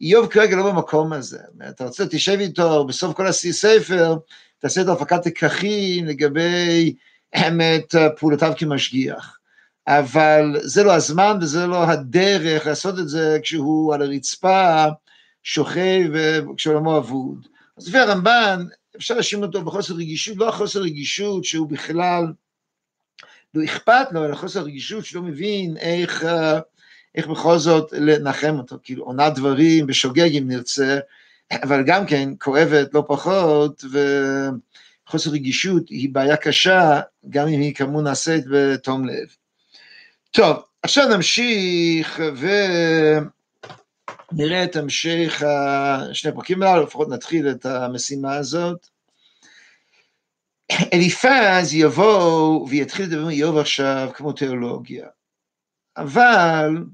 איוב 0.00 0.26
כרגע 0.26 0.56
לא 0.56 0.72
במקום 0.72 1.12
הזה. 1.12 1.38
אתה 1.68 1.84
רוצה, 1.84 2.06
תשב 2.06 2.36
איתו, 2.40 2.84
בסוף 2.84 3.16
כל 3.16 3.26
הספר, 3.26 4.16
תעשה 4.58 4.80
את 4.80 4.88
הפקת 4.88 5.26
לקחים 5.26 6.06
לגבי 6.06 6.94
את 7.36 7.94
פעולותיו 8.18 8.52
כמשגיח. 8.56 9.38
אבל 9.86 10.56
זה 10.62 10.84
לא 10.84 10.94
הזמן 10.94 11.38
וזה 11.40 11.66
לא 11.66 11.84
הדרך 11.84 12.66
לעשות 12.66 12.98
את 12.98 13.08
זה 13.08 13.38
כשהוא 13.42 13.94
על 13.94 14.02
הרצפה 14.02 14.84
שוכב 15.42 16.02
וכשעולמו 16.12 16.98
אבוד. 16.98 17.46
אז 17.76 17.88
לפי 17.88 17.98
הרמב"ן 17.98 18.64
אפשר 18.96 19.14
להאשים 19.14 19.42
אותו 19.42 19.62
בחוסר 19.64 19.94
רגישות, 19.94 20.36
לא 20.36 20.48
החוסר 20.48 20.80
רגישות 20.80 21.44
שהוא 21.44 21.68
בכלל 21.68 22.24
לא 23.54 23.64
אכפת 23.64 24.12
לו, 24.12 24.24
אלא 24.24 24.34
חוסר 24.34 24.62
רגישות 24.62 25.04
שלא 25.04 25.22
מבין 25.22 25.76
איך, 25.76 26.26
איך 27.14 27.26
בכל 27.26 27.58
זאת 27.58 27.92
לנחם 27.92 28.54
אותו, 28.58 28.76
כאילו 28.82 29.04
עונה 29.04 29.30
דברים 29.30 29.86
בשוגג 29.86 30.36
אם 30.36 30.48
נרצה, 30.48 30.98
אבל 31.52 31.82
גם 31.86 32.06
כן 32.06 32.28
כואבת 32.38 32.94
לא 32.94 33.04
פחות, 33.08 33.84
ו... 33.92 33.98
חוסר 35.12 35.30
רגישות 35.30 35.88
היא 35.88 36.08
בעיה 36.12 36.36
קשה, 36.36 37.00
גם 37.30 37.48
אם 37.48 37.60
היא 37.60 37.74
כאמור 37.74 38.02
נעשית 38.02 38.44
בתום 38.50 39.08
לב. 39.08 39.36
טוב, 40.30 40.62
עכשיו 40.82 41.08
נמשיך 41.08 42.20
ונראה 44.32 44.64
את 44.64 44.76
המשך 44.76 45.42
שני 46.12 46.30
הפרקים 46.30 46.62
הללו, 46.62 46.82
לפחות 46.82 47.08
נתחיל 47.08 47.50
את 47.50 47.66
המשימה 47.66 48.34
הזאת. 48.34 48.86
אליפז 50.94 51.74
יבוא 51.74 52.68
ויתחיל 52.68 53.04
לדבר 53.06 53.22
עם 53.22 53.28
איוב 53.28 53.58
עכשיו 53.58 54.10
כמו 54.14 54.32
תיאולוגיה, 54.32 55.06
אבל 55.96 56.84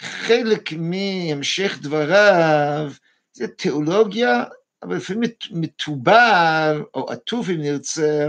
חלק 0.00 0.72
מהמשך 0.72 1.78
דבריו 1.82 2.92
זה 3.32 3.48
תיאולוגיה 3.48 4.44
אבל 4.82 4.96
לפעמים 4.96 5.30
מתובל, 5.50 6.82
או 6.94 7.10
עטוף 7.10 7.48
אם 7.50 7.60
נרצה, 7.60 8.28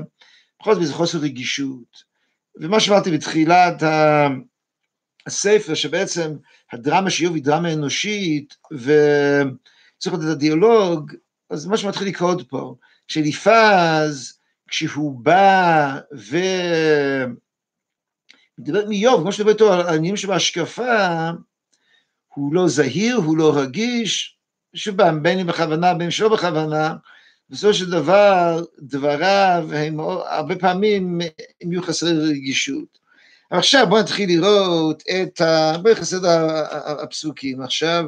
בכל 0.62 0.76
זאת 0.76 0.86
זה 0.86 0.94
חוסר 0.94 1.18
רגישות. 1.18 2.14
ומה 2.56 2.80
שאמרתי 2.80 3.12
בתחילת 3.12 3.84
הספר, 5.28 5.74
שבעצם 5.74 6.36
הדרמה 6.72 7.10
שאיוב 7.10 7.36
היא 7.36 7.44
דרמה 7.44 7.74
אנושית, 7.74 8.56
וצריך 8.72 10.16
לתת 10.16 10.24
את 10.24 10.30
הדיאלוג, 10.32 11.12
אז 11.50 11.66
מה 11.66 11.78
שמתחיל 11.78 12.08
לקרות 12.08 12.50
פה, 12.50 12.76
כשאליפז, 13.08 14.40
כשהוא 14.68 15.20
בא 15.20 16.00
ו... 16.16 16.38
מדבר 18.58 18.88
מאיוב, 18.88 19.22
כמו 19.22 19.32
שדבר 19.32 19.52
איתו 19.52 19.74
על 19.74 19.82
העניינים 19.82 20.18
שבהשקפה, 20.18 21.30
הוא 22.34 22.54
לא 22.54 22.68
זהיר, 22.68 23.16
הוא 23.16 23.38
לא 23.38 23.58
רגיש, 23.58 24.38
שוב 24.76 24.98
פעם, 24.98 25.24
בין 25.24 25.40
אם 25.40 25.48
בכוונה, 25.48 25.94
בין 25.94 26.12
שלא 26.12 26.30
בכוונה, 26.30 26.96
בסופו 27.50 27.74
של 27.74 27.90
דבר, 27.90 28.64
דבריו 28.80 29.68
הם 29.74 30.00
הרבה 30.30 30.56
פעמים 30.56 31.22
הם 31.62 31.72
יהיו 31.72 31.84
חסרי 31.84 32.30
רגישות. 32.30 32.98
עכשיו 33.50 33.88
בואו 33.90 34.02
נתחיל 34.02 34.30
לראות 34.30 35.04
את 35.22 35.42
ה... 35.42 35.78
בואו 35.78 35.94
את 35.94 37.00
הפסוקים. 37.04 37.62
עכשיו, 37.62 38.06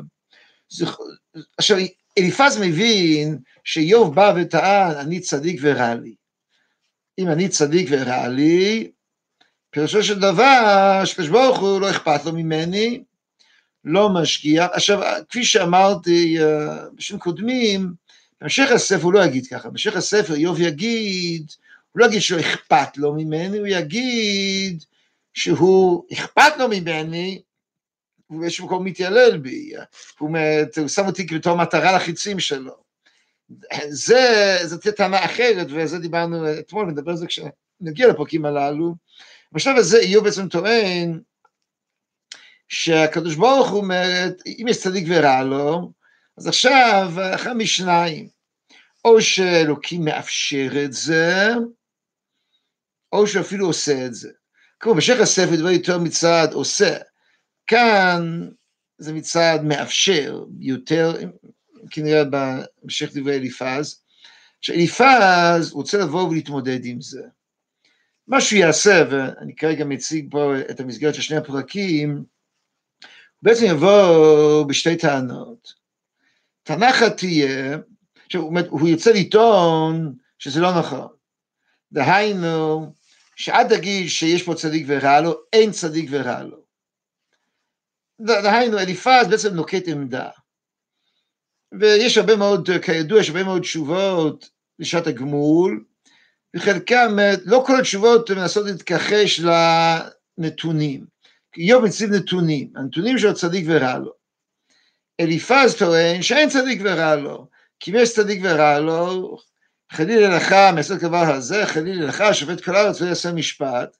עכשיו, 1.58 1.78
אליפז 2.17 2.58
מבין 2.62 3.38
שאיוב 3.63 4.15
בא 4.15 4.34
וטען, 4.36 4.97
אני 4.97 5.19
צדיק 5.19 5.60
ורע 5.62 5.95
לי. 5.95 6.15
אם 7.19 7.28
אני 7.28 7.49
צדיק 7.49 7.88
ורע 7.91 8.28
לי, 8.28 8.91
פירושו 9.69 10.04
של 10.04 10.19
דבר, 10.19 11.01
שקדוש 11.06 11.30
ברוך 11.30 11.60
הוא 11.60 11.82
לא 11.82 11.89
אכפת 11.89 12.25
לו 12.25 12.32
ממני, 12.32 13.04
לא 13.86 14.10
משגיח. 14.10 14.69
עכשיו, 14.74 15.00
כפי 15.30 15.45
שאמרתי 15.45 16.43
אה, 16.43 16.78
בשנים 16.93 17.19
קודמים, 17.19 17.93
במשך 18.41 18.71
הספר 18.71 19.04
הוא 19.04 19.13
לא 19.13 19.26
יגיד 19.26 19.48
ככה, 19.48 19.69
במשך 19.69 19.95
הספר 19.95 20.34
איוב 20.34 20.62
יגיד, 20.62 21.52
הוא 21.91 22.00
לא 22.00 22.06
יגיד 22.06 22.21
שלא 22.21 22.39
אכפת 22.39 22.98
לו 22.98 23.13
ממני, 23.13 23.58
הוא 23.58 23.67
יגיד 23.67 24.84
שהוא 25.34 26.06
אכפת 26.13 26.58
לו 26.60 26.67
ממני, 26.69 27.41
הוא 28.28 28.39
באיזשהו 28.39 28.65
מקום 28.65 28.86
מתיילל 28.86 29.38
בי, 29.38 29.71
הוא, 30.19 30.38
הוא 30.78 30.88
שם 30.88 31.06
אותי 31.06 31.24
בתור 31.24 31.58
מטרה 31.58 31.95
לחיצים 31.95 32.39
שלו. 32.39 32.76
זה, 33.88 34.58
זאת 34.63 34.82
תהיה 34.82 34.93
טענה 34.93 35.26
אחרת, 35.26 35.67
וזה 35.69 36.00
דיברנו 36.00 36.60
אתמול, 36.60 36.86
נדבר 36.86 37.12
על 37.12 37.17
זה 37.17 37.26
כשנגיע 37.28 38.08
לפרקים 38.08 38.45
הללו. 38.45 38.95
בשלב 39.52 39.78
הזה 39.78 40.00
איוב 40.00 40.24
בעצם 40.24 40.48
טוען 40.48 41.19
שהקדוש 42.67 43.36
ברוך 43.36 43.69
הוא 43.69 43.82
אומר, 43.82 44.30
אם 44.47 44.65
יש 44.69 44.78
צדיק 44.84 45.06
ורע 45.08 45.43
לו, 45.43 45.91
אז 46.38 46.47
עכשיו, 46.47 47.12
אחד 47.36 47.54
משניים, 47.54 48.28
או 49.06 49.21
שאלוקים 49.21 50.06
מאפשר 50.06 50.69
את 50.86 50.93
זה, 50.93 51.54
או 53.12 53.28
שאפילו 53.28 53.67
עושה 53.67 54.06
את 54.06 54.13
זה. 54.13 54.30
כמו 54.80 54.95
בשך 54.95 55.19
הספר 55.19 55.56
דבר 55.56 55.69
יותר 55.69 55.99
מצד 55.99 56.47
עושה. 56.54 56.97
כאן 57.67 58.49
זה 58.97 59.13
מצד 59.13 59.60
מאפשר 59.63 60.43
יותר, 60.60 61.13
כנראה 61.91 62.23
בהמשך 62.23 63.10
דברי 63.13 63.36
אליפז, 63.36 64.04
שאליפז 64.62 65.71
רוצה 65.71 65.97
לבוא 65.97 66.30
ולהתמודד 66.30 66.86
עם 66.86 67.01
זה. 67.01 67.21
מה 68.28 68.41
שהוא 68.41 68.60
יעשה, 68.60 69.04
ואני 69.10 69.56
כרגע 69.56 69.86
מציג 69.86 70.28
פה 70.32 70.54
את 70.60 70.80
המסגרת 70.80 71.15
של 71.15 71.21
שני 71.21 71.38
הפרקים, 71.38 72.23
בעצם 73.46 73.66
יבוא 73.66 74.66
בשתי 74.66 74.98
טענות. 74.98 75.74
טענה 76.64 76.90
אחת 76.90 77.18
תהיה, 77.18 77.78
שהוא 78.30 78.90
יוצא 78.90 79.12
לטעון 79.12 80.14
שזה 80.40 80.62
לא 80.62 80.80
נכון. 80.80 81.08
דהיינו, 81.92 82.92
שעד 83.36 83.74
הגיל 83.74 84.08
שיש 84.08 84.44
פה 84.44 84.56
צדיק 84.56 84.86
ורע 84.88 85.22
לו, 85.22 85.36
אין 85.54 85.72
צדיק 85.72 86.10
ורע 86.10 86.44
לו. 86.44 86.58
דהיינו, 88.22 88.80
אליפז 88.80 89.28
בעצם 89.30 89.54
נוקט 89.54 89.88
עמדה. 89.88 90.30
ויש 91.80 92.18
הרבה 92.18 92.36
מאוד, 92.36 92.70
כידוע, 92.82 93.20
יש 93.20 93.30
הרבה 93.30 93.44
מאוד 93.44 93.62
תשובות 93.62 94.50
לשעת 94.80 95.08
הגמול, 95.08 95.84
וחלקם, 96.56 97.18
לא 97.46 97.64
כל 97.68 97.80
התשובות 97.80 98.32
מנסות 98.32 98.66
להתכחש 98.66 99.42
לנתונים. 100.38 101.14
איוב 101.58 101.86
מציב 101.86 102.12
נתונים, 102.12 102.70
הנתונים 102.76 103.18
של 103.18 103.34
צדיק 103.34 103.65
ורע 103.68 103.98
לו. 103.98 104.12
אליפז 105.20 105.76
טוען 105.80 106.22
שאין 106.22 106.50
צדיק 106.50 106.82
ורע 106.84 107.15
לו, 107.15 107.48
כי 107.80 107.91
אם 107.91 107.96
יש 108.00 108.13
צדיק 108.15 108.39
ורע 108.44 108.80
לו, 108.80 109.38
חלילה 109.91 110.38
לך 110.38 110.56
מעשות 110.76 111.00
דבר 111.00 111.34
הזה, 111.34 111.65
חלילה 111.65 112.06
לך 112.06 112.24
שופט 112.34 112.63
כל 112.63 112.76
הארץ 112.76 113.02
ויעשה 113.02 113.32
משפט, 113.32 113.98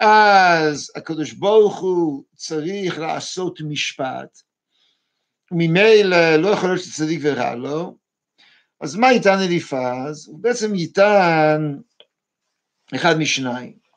אז 0.00 0.92
הקדוש 0.96 1.32
ברוך 1.32 1.80
הוא 1.80 2.24
צריך 2.36 2.98
לעשות 2.98 3.60
משפט, 3.60 4.42
וממילא 5.52 6.36
לא 6.36 6.48
יכול 6.48 6.68
להיות 6.68 6.82
שצדיק 6.82 7.20
ורע 7.22 7.54
לו, 7.54 7.96
אז 8.80 8.96
מה 8.96 9.12
יטען 9.12 9.38
אליפז? 9.38 10.28
הוא 10.28 10.38
בעצם 10.38 10.74
יטען 10.74 11.78
אחד 12.94 13.18
משניים, 13.18 13.87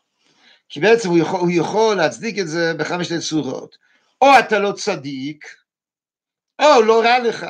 כי 0.71 0.79
בעצם 0.79 1.09
הוא 1.09 1.17
יכול, 1.17 1.39
הוא 1.39 1.51
יכול 1.51 1.97
להצדיק 1.97 2.39
את 2.39 2.47
זה 2.47 2.73
משתי 2.99 3.19
צורות, 3.19 3.77
או 4.21 4.27
אתה 4.39 4.59
לא 4.59 4.71
צדיק, 4.71 5.45
או 6.61 6.81
לא 6.81 7.01
רע 7.01 7.19
לך. 7.19 7.45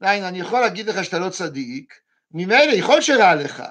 דהיינו, 0.00 0.28
אני 0.28 0.40
יכול 0.40 0.60
להגיד 0.60 0.86
לך 0.86 1.04
שאתה 1.04 1.18
לא 1.18 1.30
צדיק, 1.30 1.94
ממילא 2.32 2.72
יכול 2.72 3.00
שרע 3.00 3.34
לך, 3.34 3.62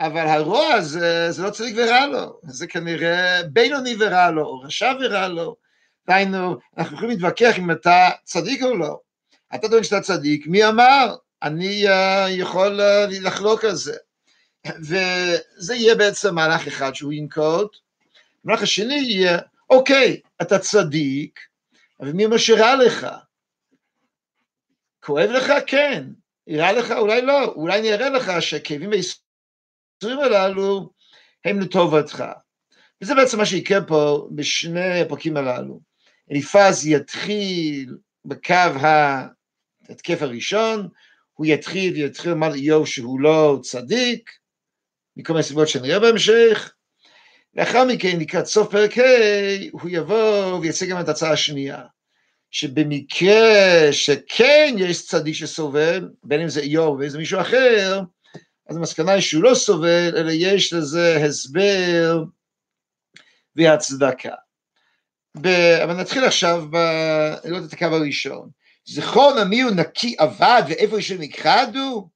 אבל 0.00 0.26
הרוע 0.26 0.66
הזה, 0.66 1.30
זה 1.30 1.42
לא 1.42 1.50
צדיק 1.50 1.74
ורע 1.78 2.06
לו, 2.06 2.40
זה 2.42 2.66
כנראה 2.66 3.42
בינוני 3.52 3.96
ורע 3.98 4.30
לו, 4.30 4.46
או 4.46 4.60
רשע 4.60 4.92
ורע 5.00 5.28
לו. 5.28 5.56
דהיינו, 6.08 6.56
אנחנו 6.78 6.96
יכולים 6.96 7.10
להתווכח 7.10 7.58
אם 7.58 7.70
אתה 7.70 8.10
צדיק 8.24 8.62
או 8.62 8.76
לא. 8.76 9.00
אתה 9.54 9.68
טוען 9.68 9.84
שאתה 9.84 10.00
צדיק, 10.00 10.46
מי 10.46 10.68
אמר? 10.68 11.16
אני 11.42 11.88
uh, 11.88 12.28
יכול 12.28 12.80
uh, 12.80 13.20
לחלוק 13.20 13.64
על 13.64 13.74
זה. 13.74 13.96
וזה 14.78 15.74
יהיה 15.74 15.94
בעצם 15.94 16.34
מהלך 16.34 16.66
אחד 16.66 16.94
שהוא 16.94 17.12
ינקוט. 17.12 17.76
המהלך 18.44 18.62
השני 18.62 18.94
יהיה, 18.94 19.38
אוקיי, 19.70 20.20
אתה 20.42 20.58
צדיק, 20.58 21.40
אבל 22.00 22.12
מי 22.12 22.24
אומר 22.24 22.38
שרע 22.38 22.76
לך? 22.76 23.06
כואב 25.04 25.30
לך? 25.30 25.52
כן. 25.66 26.04
יראה 26.46 26.72
לך? 26.72 26.90
אולי 26.90 27.22
לא. 27.22 27.44
אולי 27.44 27.78
אני 27.78 27.94
אראה 27.94 28.10
לך 28.10 28.32
שהכאבים 28.40 28.90
והייסורים 28.90 30.18
הללו 30.24 30.90
הם 31.44 31.60
לטובתך. 31.60 32.24
וזה 33.02 33.14
בעצם 33.14 33.38
מה 33.38 33.46
שיקרה 33.46 33.84
פה 33.86 34.28
בשני 34.34 35.00
הפרקים 35.00 35.36
הללו. 35.36 35.80
אליפז 36.30 36.86
יתחיל 36.86 37.96
בקו 38.24 38.54
ההתקף 38.54 40.22
הראשון, 40.22 40.88
הוא 41.32 41.46
יתחיל 41.46 41.94
ויתחיל 41.94 42.30
לומר 42.30 42.48
לאיוב 42.48 42.86
שהוא 42.86 43.20
לא 43.20 43.58
צדיק, 43.62 44.30
מכל 45.16 45.32
מיני 45.32 45.42
סיבות 45.42 45.68
שנראה 45.68 46.00
בהמשך. 46.00 46.72
לאחר 47.54 47.84
מכן, 47.84 48.18
לקראת 48.20 48.46
סוף 48.46 48.70
פרק 48.70 48.98
ה', 48.98 49.02
הוא 49.72 49.90
יבוא 49.90 50.58
ויציג 50.60 50.90
גם 50.90 51.00
את 51.00 51.08
ההצעה 51.08 51.32
השנייה. 51.32 51.82
שבמקרה 52.50 53.92
שכן 53.92 54.74
יש 54.78 55.06
צדיק 55.06 55.34
שסובל, 55.34 56.08
בין 56.24 56.40
אם 56.40 56.48
זה 56.48 56.60
איוב 56.60 56.94
ובין 56.94 57.04
אם 57.04 57.10
זה 57.10 57.18
מישהו 57.18 57.40
אחר, 57.40 58.00
אז 58.68 58.76
המסקנה 58.76 59.12
היא 59.12 59.20
שהוא 59.20 59.42
לא 59.42 59.54
סובל, 59.54 60.16
אלא 60.16 60.30
יש 60.34 60.72
לזה 60.72 61.16
הסבר 61.24 62.24
והצדקה. 63.56 64.34
ב... 65.40 65.46
אבל 65.84 65.94
נתחיל 65.96 66.24
עכשיו 66.24 66.64
לראות 67.44 67.64
את 67.68 67.72
הקו 67.72 67.84
הראשון. 67.84 68.48
זכרון 68.84 69.38
עמי 69.38 69.62
הוא 69.62 69.70
נקי 69.70 70.16
אבד 70.18 70.62
ואיפה 70.68 70.98
יש 70.98 71.10
נכחדו? 71.12 72.08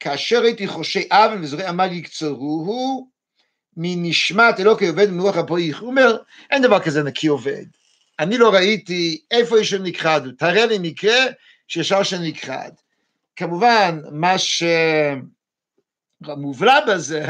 כאשר 0.00 0.42
הייתי 0.42 0.66
חושי 0.66 1.08
אבן 1.10 1.42
וזורעי 1.42 1.66
עמל 1.66 1.92
יקצרוהו, 1.92 3.08
מנשמת 3.76 4.60
אלוקי 4.60 4.86
עובד 4.86 5.08
ומנוח 5.08 5.36
הפועל. 5.36 5.62
הוא 5.80 5.88
אומר, 5.90 6.16
אין 6.50 6.62
דבר 6.62 6.80
כזה 6.80 7.02
נקי 7.02 7.26
עובד. 7.26 7.64
אני 8.18 8.38
לא 8.38 8.54
ראיתי 8.54 9.20
איפה 9.30 9.60
יש 9.60 9.74
נכחד, 9.74 10.20
תראה 10.38 10.66
לי 10.66 10.78
מקרה 10.80 11.16
שישר 11.68 12.02
שנכחד. 12.02 12.70
כמובן, 13.36 14.00
מה 14.12 14.34
שמובלע 16.22 16.80
בזה, 16.88 17.24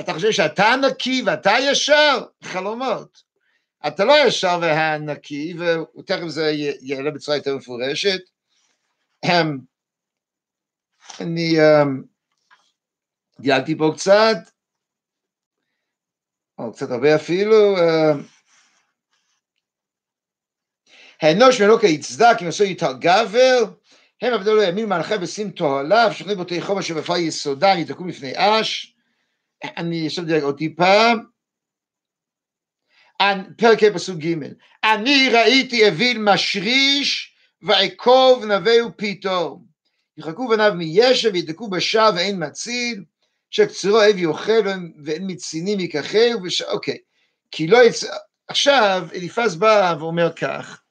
אתה 0.00 0.14
חושב 0.14 0.30
שאתה 0.30 0.74
נקי 0.88 1.22
ואתה 1.26 1.52
ישר? 1.60 2.24
חלומות. 2.42 3.22
אתה 3.86 4.04
לא 4.04 4.14
ישר 4.26 4.58
והנקי, 4.62 5.54
ותכף 5.98 6.28
זה 6.28 6.52
יעלה 6.80 7.10
בצורה 7.10 7.36
יותר 7.36 7.56
מפורשת. 7.56 8.20
אמ, 9.24 9.58
אני 11.20 11.56
אמ, 11.60 12.02
דילגתי 13.40 13.78
פה 13.78 13.92
קצת, 13.96 14.36
או 16.58 16.72
קצת 16.72 16.90
הרבה 16.90 17.16
אפילו, 17.16 17.76
אמ, 17.76 18.22
האנוש 21.22 21.60
מאלוקי 21.60 21.86
יצדק 21.86 22.36
אם 22.42 22.46
עשו 22.46 22.64
יתר 22.64 22.92
גבר, 22.92 23.64
הם 24.22 24.34
עבדו 24.34 24.54
לו 24.54 24.62
ימין 24.62 24.86
מלאכה 24.86 25.14
ושים 25.20 25.50
תועליו, 25.50 26.10
שוכנים 26.12 26.36
בותי 26.36 26.60
חומר 26.60 26.80
שבפר 26.80 27.16
יסודם 27.16 27.76
יתקעו 27.78 28.06
לפני 28.06 28.32
אש. 28.36 28.96
אני 29.76 30.06
עכשיו 30.06 30.24
דייג 30.24 30.42
עוד 30.42 30.58
טיפה. 30.58 31.12
פרק 33.58 33.82
ה' 33.82 33.94
פסוק 33.94 34.18
ג' 34.18 34.34
אני 34.84 35.28
ראיתי 35.32 35.88
אוויל 35.88 36.18
משריש 36.18 37.34
ועקוב 37.62 38.44
נווהו 38.44 38.90
פתאום. 38.96 39.64
יחכו 40.16 40.48
בניו 40.48 40.72
מישב 40.74 41.30
וידקו 41.32 41.70
בשער 41.70 42.10
ואין 42.16 42.46
מציל, 42.46 43.04
שקצרו 43.56 43.98
אבי 44.10 44.24
אוכל 44.24 44.62
ואין 45.04 45.24
מצינים 45.26 45.80
ייקחהו, 45.80 46.42
וש... 46.42 46.62
אוקיי. 46.62 46.98
כי 47.50 47.66
לא 47.66 47.78
יצא... 47.84 48.16
עכשיו 48.48 49.08
אליפז 49.14 49.56
בא 49.56 49.94
ואומר 49.98 50.32
כך, 50.32 50.82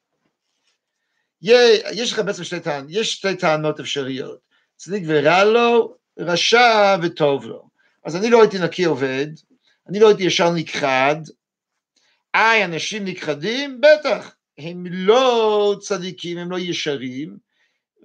יש 1.41 2.13
לך 2.13 2.19
בעצם 2.19 2.43
שתי 2.43 2.59
טענות, 2.59 2.89
יש 2.91 3.13
שתי 3.13 3.35
טענות 3.35 3.79
אפשריות, 3.79 4.39
צדיק 4.75 5.03
ורע 5.07 5.43
לו, 5.43 5.95
רשע 6.19 6.97
וטוב 7.03 7.45
לו. 7.45 7.69
אז 8.05 8.15
אני 8.15 8.29
לא 8.29 8.41
הייתי 8.41 8.59
נקי 8.59 8.83
עובד, 8.83 9.27
אני 9.89 9.99
לא 9.99 10.07
הייתי 10.07 10.23
ישר 10.23 10.49
נכחד, 10.49 11.15
איי, 12.35 12.65
אנשים 12.65 13.05
נכחדים? 13.05 13.81
בטח, 13.81 14.35
הם 14.57 14.85
לא 14.89 15.75
צדיקים, 15.81 16.37
הם 16.37 16.51
לא 16.51 16.59
ישרים, 16.59 17.37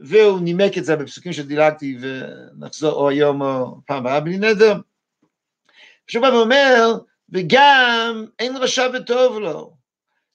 והוא 0.01 0.41
נימק 0.41 0.79
את 0.79 0.85
זה 0.85 0.97
בפסוקים 0.97 1.33
שדילגתי 1.33 1.99
ונחזור 2.01 2.93
או 2.93 3.09
היום 3.09 3.43
או 3.43 3.81
פעם 3.87 3.97
הבאה 3.99 4.21
בלי 4.21 4.39
נדר. 4.39 4.75
עכשיו 6.05 6.27
הוא 6.27 6.41
אומר, 6.41 6.99
וגם 7.29 8.27
אין 8.39 8.57
רשע 8.57 8.89
וטוב 8.95 9.39
לו. 9.39 9.77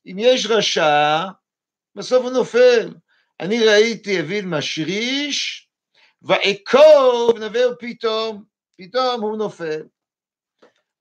אם 0.06 0.16
יש 0.20 0.46
רשע, 0.46 1.26
בסוף 1.96 2.24
הוא 2.24 2.32
נופל. 2.32 2.94
אני 3.40 3.66
ראיתי 3.66 4.20
אוויל 4.20 4.46
משריש, 4.46 5.68
ואקוב 6.22 7.38
נבר 7.40 7.74
פתאום, 7.80 8.44
פתאום 8.78 9.22
הוא 9.22 9.38
נופל. 9.38 9.82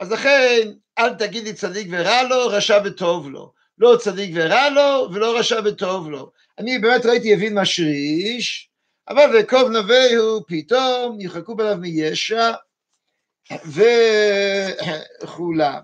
אז 0.01 0.13
לכן, 0.13 0.73
אל 0.99 1.15
תגיד 1.15 1.45
לי 1.45 1.53
צדיק 1.53 1.89
ורע 1.91 2.23
לו, 2.23 2.47
רשע 2.47 2.79
וטוב 2.85 3.31
לו. 3.31 3.53
לא 3.79 3.97
צדיק 4.01 4.31
ורע 4.35 4.71
לו, 4.71 5.09
ולא 5.13 5.39
רשע 5.39 5.61
וטוב 5.65 6.11
לו. 6.11 6.33
אני 6.59 6.79
באמת 6.79 7.07
ראיתי 7.07 7.35
אוויל 7.35 7.55
משריש, 7.61 8.71
אבל 9.09 9.31
ואקוב 9.35 9.71
נבהו 9.71 10.47
פתאום, 10.47 11.21
יחלקו 11.21 11.55
בלב 11.55 11.79
מישע, 11.79 12.53
וכולם, 15.23 15.81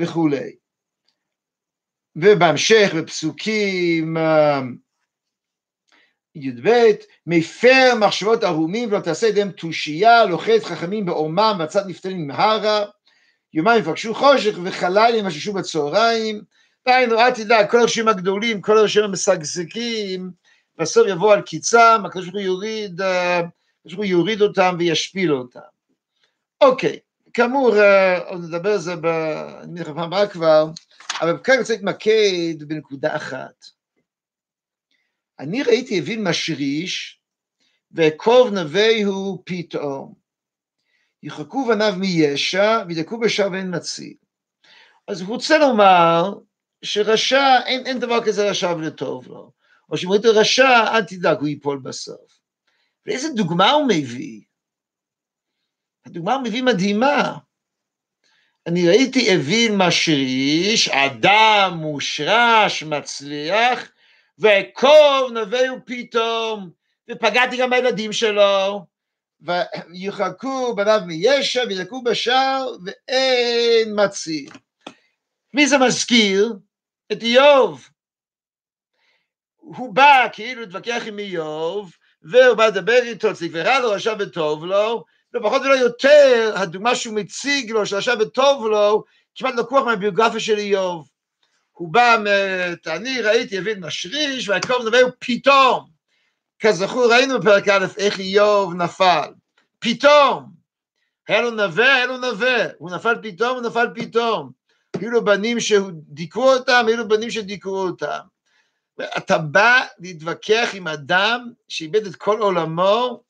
וכולי. 0.00 0.56
ובהמשך 2.16 2.92
בפסוקים 2.96 4.16
אה, 4.16 4.60
י"ב, 6.34 6.68
מפר 7.26 7.94
מחשבות 8.00 8.44
ערומים 8.44 8.88
ולא 8.88 9.00
תעשה 9.00 9.26
ידיהם 9.26 9.50
תושייה, 9.50 10.24
לוחץ 10.24 10.64
חכמים 10.64 11.06
בעומם 11.06 11.56
והצד 11.58 11.86
נפטרים 11.86 12.26
מהרה, 12.26 12.84
יומיים 13.54 13.80
יפגשו 13.80 14.14
חושך 14.14 14.58
וחלל 14.64 15.14
ימששו 15.14 15.52
בצהריים, 15.52 16.42
דהיינו 16.88 17.20
אל 17.20 17.30
תדאג, 17.30 17.70
כל 17.70 17.78
הראשים 17.78 18.08
הגדולים, 18.08 18.60
כל 18.60 18.78
הראשים 18.78 19.04
המשגשגים, 19.04 20.30
בסוף 20.78 21.06
יבוא 21.08 21.32
על 21.32 21.42
קיצם, 21.42 22.02
הקדוש 22.06 22.24
ברוך 22.24 22.34
הוא 22.34 22.42
יוריד, 22.42 23.00
אה, 23.00 23.38
הקדוש 23.38 23.94
ברוך 23.94 23.96
הוא 23.96 24.04
יוריד 24.04 24.42
אותם 24.42 24.76
וישפיל 24.78 25.32
אותם. 25.32 25.60
אוקיי, 26.60 26.98
כאמור, 27.34 27.76
אה, 27.76 28.18
עוד 28.18 28.40
נדבר 28.44 28.72
על 28.72 28.78
זה, 28.78 28.96
ב... 28.96 29.06
אני 29.06 29.72
מניח 29.72 29.88
בפעם 29.88 29.98
הבאה 29.98 30.28
כבר, 30.28 30.66
אבל 31.20 31.38
כאן 31.44 31.58
רוצה 31.58 31.72
להתמקד 31.72 32.62
בנקודה 32.68 33.16
אחת. 33.16 33.64
אני 35.38 35.62
ראיתי 35.62 36.00
אבין 36.00 36.28
משריש, 36.28 37.20
ואקוב 37.92 38.50
נווהו 38.50 39.42
פתאום. 39.44 40.14
יחכו 41.22 41.66
בניו 41.66 41.94
מישע, 41.98 42.82
וידקו 42.88 43.20
בשער 43.20 43.52
ואין 43.52 43.74
מציל. 43.74 44.14
אז 45.08 45.20
הוא 45.20 45.28
רוצה 45.28 45.58
לומר 45.58 46.34
שרשע, 46.84 47.60
אין, 47.66 47.86
אין 47.86 47.98
דבר 47.98 48.24
כזה 48.24 48.50
רשע 48.50 48.74
ולטוב 48.78 49.28
לו. 49.28 49.52
או 49.90 49.96
שאם 49.96 50.10
ראית 50.10 50.24
רשע, 50.24 50.84
אל 50.94 51.04
תדאג, 51.04 51.38
הוא 51.38 51.48
ייפול 51.48 51.78
בסוף. 51.78 52.38
ואיזה 53.06 53.28
דוגמה 53.28 53.70
הוא 53.70 53.88
מביא? 53.88 54.40
הדוגמה 56.06 56.34
הוא 56.34 56.42
מביא 56.42 56.62
מדהימה. 56.62 57.36
אני 58.66 58.88
ראיתי 58.88 59.34
אוויל 59.34 59.72
משריש, 59.76 60.88
אדם 60.88 61.78
מושרש, 61.80 62.82
מצליח, 62.82 63.90
ואקוב 64.38 65.32
נווהו 65.32 65.76
פתאום, 65.84 66.70
ופגעתי 67.10 67.56
גם 67.56 67.70
בילדים 67.70 68.12
שלו, 68.12 68.86
ויחכו 69.40 70.74
בניו 70.76 71.00
מישע 71.06 71.62
וידקו 71.68 72.02
בשער 72.02 72.76
ואין 72.84 74.04
מציל. 74.04 74.50
מי 75.54 75.66
זה 75.66 75.78
מזכיר? 75.78 76.52
את 77.12 77.22
איוב. 77.22 77.88
הוא 79.56 79.94
בא 79.94 80.26
כאילו 80.32 80.60
להתווכח 80.60 81.02
עם 81.06 81.18
איוב, 81.18 81.92
והוא 82.22 82.54
בא 82.54 82.66
לדבר 82.66 82.98
איתו, 83.02 83.34
צריך 83.34 83.52
ורע 83.54 83.80
לו, 83.80 83.90
רשע 83.90 84.14
וטוב 84.18 84.64
לו, 84.64 85.04
ופחות 85.36 85.62
ולא 85.62 85.74
יותר, 85.74 86.54
הדוגמה 86.56 86.94
שהוא 86.94 87.14
מציג 87.14 87.70
לו, 87.70 87.86
של 87.86 87.96
רשע 87.96 88.14
וטוב 88.20 88.66
לו, 88.66 89.04
כמעט 89.34 89.54
לקוח 89.54 89.84
מהביוגרפיה 89.84 90.40
של 90.40 90.58
איוב. 90.58 91.08
הוא 91.72 91.92
בא, 91.92 92.16
אני 92.86 93.20
ראיתי 93.20 93.58
אבין 93.58 93.84
משריש, 93.84 94.48
והקרוב 94.48 94.86
נביא 94.86 95.00
פתאום. 95.18 95.94
כזכור, 96.58 97.12
ראינו 97.12 97.40
בפרק 97.40 97.68
א' 97.68 97.86
איך 97.98 98.18
איוב 98.18 98.74
נפל. 98.74 99.28
פתאום. 99.78 100.44
היה 101.28 101.40
לו 101.40 101.50
נווה, 101.50 101.94
היה 101.94 102.06
לו 102.06 102.16
נווה. 102.16 102.64
הוא 102.78 102.90
נפל 102.90 103.14
פתאום, 103.22 103.56
הוא 103.56 103.66
נפל 103.66 103.86
פתאום. 103.94 104.50
היו 105.00 105.10
לו 105.10 105.24
בנים 105.24 105.60
שדיכאו 105.60 106.52
אותם, 106.52 106.84
היו 106.88 106.96
לו 106.96 107.08
בנים 107.08 107.30
שדיכאו 107.30 107.86
אותם. 107.86 108.20
אתה 109.18 109.38
בא 109.38 109.84
להתווכח 109.98 110.70
עם 110.74 110.88
אדם 110.88 111.52
שאיבד 111.68 112.06
את 112.06 112.16
כל 112.16 112.40
עולמו, 112.40 113.22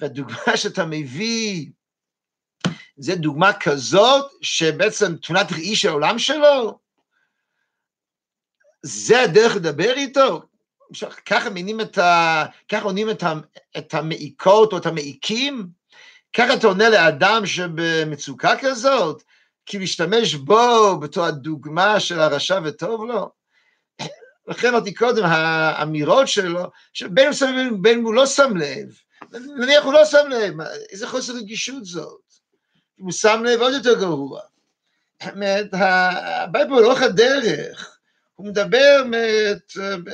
והדוגמה 0.00 0.56
שאתה 0.56 0.84
מביא, 0.84 1.66
זה 2.96 3.14
דוגמה 3.14 3.52
כזאת, 3.52 4.30
שבעצם 4.42 5.16
תמונת 5.16 5.52
ראי 5.52 5.76
של 5.76 5.88
העולם 5.88 6.18
שלו, 6.18 6.78
זה 8.82 9.20
הדרך 9.20 9.56
לדבר 9.56 9.92
איתו? 9.92 10.42
ככה 11.26 11.50
מינים 11.50 11.80
את 11.80 11.98
ה... 11.98 12.44
ככה 12.68 12.84
עונים 12.84 13.10
את, 13.10 13.22
ה... 13.22 13.32
את 13.78 13.94
המעיקות 13.94 14.72
או 14.72 14.78
את 14.78 14.86
המעיקים? 14.86 15.66
ככה 16.36 16.54
אתה 16.54 16.66
עונה 16.66 16.88
לאדם 16.88 17.46
שבמצוקה 17.46 18.54
כזאת? 18.60 19.22
כי 19.66 19.78
להשתמש 19.78 20.34
בו 20.34 20.98
בתור 21.00 21.24
הדוגמה 21.24 22.00
של 22.00 22.20
הרשע 22.20 22.60
וטוב 22.64 23.04
לו? 23.04 23.30
לכן 24.48 24.68
אמרתי 24.68 24.94
קודם, 24.94 25.24
האמירות 25.24 26.28
שלו, 26.28 26.70
שבין 26.92 27.26
הוא 27.26 27.34
שם 27.34 27.54
לב 27.56 27.82
בין 27.82 28.02
הוא 28.04 28.14
לא 28.14 28.26
שם 28.26 28.56
לב, 28.56 28.98
נניח 29.32 29.84
הוא 29.84 29.92
לא 29.92 30.04
שם 30.04 30.28
לב, 30.30 30.54
איזה 30.90 31.08
חוסר 31.08 31.32
רגישות 31.32 31.84
זאת? 31.84 32.20
אם 33.00 33.04
הוא 33.04 33.12
שם 33.12 33.42
לב 33.44 33.60
עוד 33.60 33.72
יותר 33.74 33.98
גרוע. 33.98 34.40
הבעיה 35.72 36.68
פה 36.68 36.80
לאורך 36.80 37.02
הדרך, 37.02 37.98
הוא 38.34 38.46
מדבר, 38.46 39.02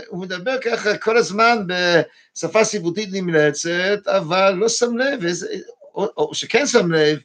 הוא 0.08 0.22
מדבר 0.22 0.60
ככה 0.60 0.98
כל 0.98 1.16
הזמן 1.16 1.66
בשפה 1.66 2.64
סיבותית 2.64 3.08
נמלצת, 3.12 4.06
אבל 4.06 4.50
לא 4.50 4.68
שם 4.68 4.96
לב, 4.96 5.24
איזה, 5.24 5.46
או 5.94 6.34
שכן 6.34 6.66
שם 6.66 6.92
לב, 6.92 7.18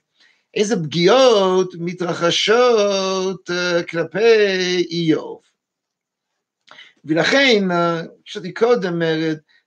איזה 0.58 0.76
פגיעות 0.84 1.74
מתרחשות 1.80 3.50
אה, 3.50 3.84
כלפי 3.84 4.78
איוב. 4.90 5.42
ולכן, 7.06 7.64
חשבתי 8.28 8.54
קודם, 8.54 9.00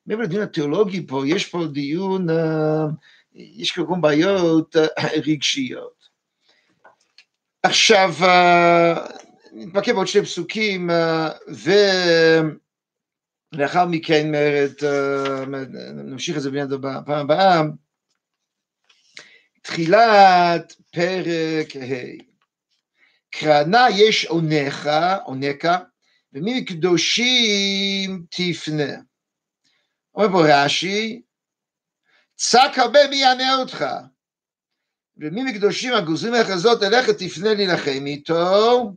מעבר 0.07 0.23
לדיון 0.23 0.43
התיאולוגי 0.43 1.07
פה, 1.07 1.23
יש 1.27 1.47
פה 1.47 1.67
דיון, 1.73 2.31
אה, 2.31 2.85
יש 3.35 3.73
פה 3.73 3.87
גם 3.93 4.01
בעיות 4.01 4.77
אה, 4.77 4.87
רגשיות. 5.27 6.01
עכשיו, 7.63 8.15
נתמקד 9.53 9.93
בעוד 9.93 10.07
שני 10.07 10.23
פסוקים, 10.23 10.91
ולאחר 13.53 13.87
מכן, 13.87 14.33
נמשיך 15.95 16.37
את 16.37 16.43
זה 16.43 16.51
בפעם 16.51 17.05
הבאה. 17.09 17.63
תחילת 19.63 20.75
פרק 20.93 21.77
ה' 21.77 22.31
קרנה 23.31 23.87
יש 23.97 24.25
עונך, 24.25 24.91
עונקה, 25.25 25.79
ומי 26.33 26.61
מקדושים 26.61 28.27
תפנה. 28.31 28.93
אומר 30.15 30.29
פה 30.33 30.43
רש"י, 30.49 31.23
צק 32.35 32.71
הרבה 32.77 32.99
מי 33.11 33.17
יענה 33.17 33.57
אותך, 33.57 33.85
ומי 35.17 35.43
מקדושים 35.43 35.95
הגוזרים 35.95 36.35
לך 36.35 36.55
זאת 36.57 36.83
אליך 36.83 37.11
תפנה 37.11 37.55
להילחם 37.55 38.07
איתו. 38.07 38.93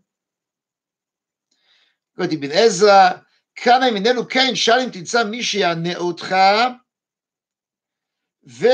קראתי 2.15 2.37
בן 2.37 2.51
עזרא, 2.51 3.09
כאן 3.55 3.83
איננו 3.83 4.27
כן, 4.29 4.55
שאל 4.55 4.79
אם 4.79 4.89
תמצא 4.89 5.23
מי 5.23 5.43
שיענה 5.43 5.95
אותך, 5.97 6.35
ו... 8.49 8.65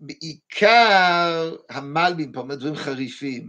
בעיקר 0.00 1.56
המלבים 1.70 2.32
פה 2.32 2.40
אומר 2.40 2.54
דברים 2.54 2.76
חריפים. 2.76 3.48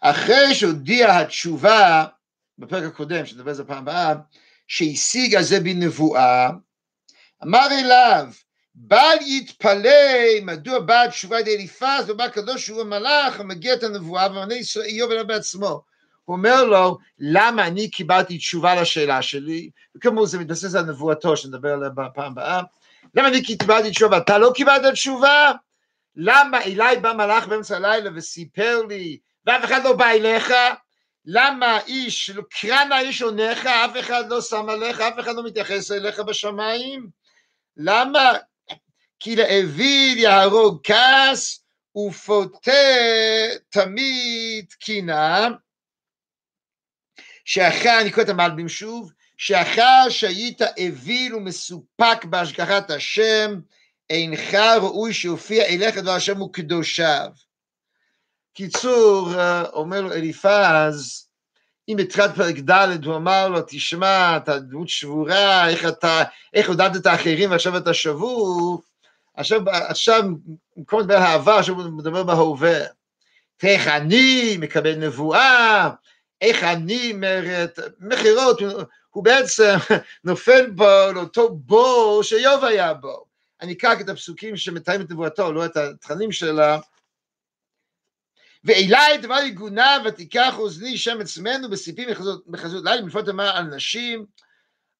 אחרי 0.00 0.54
שהודיע 0.54 1.18
התשובה, 1.18 2.04
בפרק 2.58 2.84
הקודם, 2.84 3.26
שנדבר 3.26 3.48
על 3.48 3.54
זה 3.54 3.64
פעם 3.64 3.78
הבאה, 3.78 4.14
שהשיג 4.68 5.34
על 5.34 5.42
זה 5.42 5.60
בנבואה, 5.60 6.50
אמר 7.42 7.66
אליו, 7.70 8.28
בל 8.74 9.16
יתפלא 9.26 10.40
מדוע 10.42 10.78
באה 10.78 11.04
התשובה 11.04 11.36
לידי 11.36 11.54
אליפז 11.54 12.10
ובא 12.10 12.24
הקדוש 12.24 12.66
שהוא 12.66 12.80
המלאך 12.80 13.40
המגיע 13.40 13.74
את 13.74 13.82
הנבואה 13.82 14.30
ומענה 14.30 14.54
איוב 14.84 15.10
אליו 15.10 15.26
בעצמו. 15.26 15.82
הוא 16.24 16.36
אומר 16.36 16.64
לו, 16.64 16.98
למה 17.18 17.66
אני 17.66 17.90
קיבלתי 17.90 18.38
תשובה 18.38 18.80
לשאלה 18.80 19.22
שלי? 19.22 19.70
וכאמור 19.96 20.26
זה 20.26 20.38
מתבסס 20.38 20.74
על 20.74 20.84
נבואתו 20.84 21.36
שנדבר 21.36 21.72
עליה 21.72 21.88
בפעם 21.88 22.32
הבאה. 22.32 22.62
למה 23.16 23.28
אני 23.28 23.42
קיבלתי 23.42 23.90
תשובה 23.90 24.16
ואתה 24.16 24.38
לא 24.38 24.52
קיבלת 24.54 24.92
תשובה? 24.92 25.52
למה 26.16 26.62
אליי 26.62 27.00
בא 27.00 27.12
מלאך 27.12 27.46
באמצע 27.46 27.76
הלילה 27.76 28.10
וסיפר 28.14 28.82
לי 28.88 29.18
ואף 29.46 29.64
אחד 29.64 29.84
לא 29.84 29.96
בא 29.96 30.06
אליך? 30.06 30.52
למה 31.24 31.80
איש, 31.86 32.30
קרנה 32.50 33.00
איש 33.00 33.22
עונך, 33.22 33.66
אף 33.66 33.90
אחד 34.00 34.30
לא 34.30 34.40
שם 34.40 34.68
עליך, 34.68 35.00
אף 35.00 35.20
אחד 35.20 35.34
לא 35.34 35.44
מתייחס 35.44 35.90
אליך 35.90 36.20
בשמיים? 36.20 37.08
למה? 37.76 38.32
כי 39.20 39.36
לאוויל 39.36 40.18
יהרוג 40.18 40.80
כעס 40.84 41.64
ופוטה 41.96 42.70
תמיד 43.70 44.72
קינה, 44.80 45.48
שאחרי, 47.44 48.00
אני 48.00 48.12
קורא 48.12 48.24
את 48.24 48.28
המלבים 48.28 48.68
שוב, 48.68 49.12
שאחר 49.36 50.06
שהיית 50.08 50.62
אוויל 50.62 51.34
ומסופק 51.34 52.24
בהשגחת 52.24 52.90
השם, 52.90 53.60
אינך 54.10 54.54
ראוי 54.54 55.14
שיופיע 55.14 55.64
אליך 55.64 55.98
דבר 55.98 56.10
השם 56.10 56.42
וקדושיו. 56.42 57.28
קיצור, 58.54 59.30
אומר 59.72 60.00
לו 60.00 60.12
אליפז, 60.12 61.26
אם 61.88 61.96
בתחילת 61.98 62.36
פרק 62.36 62.56
ד' 62.58 63.04
הוא 63.04 63.16
אמר 63.16 63.48
לו, 63.48 63.60
תשמע, 63.68 64.36
אתה 64.36 64.58
דמות 64.58 64.88
שבורה, 64.88 65.68
איך 65.68 65.86
אתה, 65.88 66.22
איך 66.54 66.68
הודעת 66.68 66.96
את 66.96 67.06
האחרים 67.06 67.50
ועכשיו 67.50 67.76
אתה 67.76 67.94
שבור, 67.94 68.82
עכשיו, 69.34 69.60
עכשיו 69.70 70.22
במקום 70.76 71.00
לדבר 71.00 71.16
העבר, 71.16 71.52
עכשיו 71.52 71.74
הוא 71.74 71.98
מדבר 71.98 72.22
בהווה. 72.22 72.78
איך 73.62 73.88
אני 73.88 74.56
מקבל 74.60 74.94
נבואה, 74.94 75.90
איך 76.40 76.64
אני 76.64 77.12
אומרת, 77.14 77.78
מכירות, 78.00 78.60
הוא 79.16 79.24
בעצם 79.24 79.76
נופל 80.24 80.70
בו 80.70 81.12
לאותו 81.14 81.54
בור 81.54 82.22
שאיוב 82.22 82.64
היה 82.64 82.94
בו. 82.94 83.24
אני 83.60 83.72
אקח 83.72 84.00
את 84.00 84.08
הפסוקים 84.08 84.56
שמתארים 84.56 85.00
את 85.00 85.10
נבואתו, 85.10 85.52
לא 85.52 85.64
את 85.64 85.76
התכנים 85.76 86.32
שלה. 86.32 86.78
ואלי 88.64 89.18
דבר 89.22 89.38
יגונה 89.38 89.98
ותיקח 90.04 90.54
אוזני 90.58 90.98
שם 90.98 91.20
עצמנו 91.20 91.70
בסיפים 91.70 92.08
בחזות 92.46 92.84
לילה, 92.84 93.02
מלפות 93.02 93.28
אמר 93.28 93.56
על 93.56 93.64
נשים, 93.64 94.26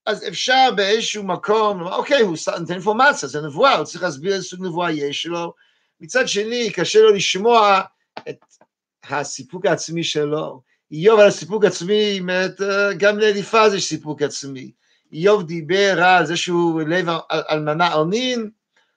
אז 0.06 0.28
אפשר 0.28 0.70
באיזשהו 0.76 1.24
מקום, 1.24 1.82
אוקיי, 1.82 2.20
הוא 2.20 2.36
נותן 2.60 2.74
אינפורמציה, 2.74 3.28
זה 3.28 3.40
נבואה, 3.40 3.76
הוא 3.76 3.84
צריך 3.84 4.04
להסביר 4.04 4.34
איזה 4.34 4.48
סוג 4.48 4.66
נבואה 4.66 4.92
יש 4.92 5.26
לו. 5.26 5.54
מצד 6.00 6.28
שני, 6.28 6.72
קשה 6.72 7.00
לו 7.00 7.12
לשמוע 7.12 7.80
את 8.28 8.44
הסיפוק 9.04 9.66
העצמי 9.66 10.04
שלו. 10.04 10.62
איוב 10.92 11.20
על 11.20 11.26
הסיפוק 11.26 11.64
עצמי, 11.64 12.20
גם 12.96 13.18
לאליפז 13.18 13.74
יש 13.74 13.88
סיפוק 13.88 14.22
עצמי. 14.22 14.70
איוב 15.12 15.42
דיבר 15.42 16.04
על 16.04 16.26
זה 16.26 16.36
שהוא 16.36 16.82
לב 16.82 17.06
אלמנה 17.50 17.92
עונין, 17.92 18.50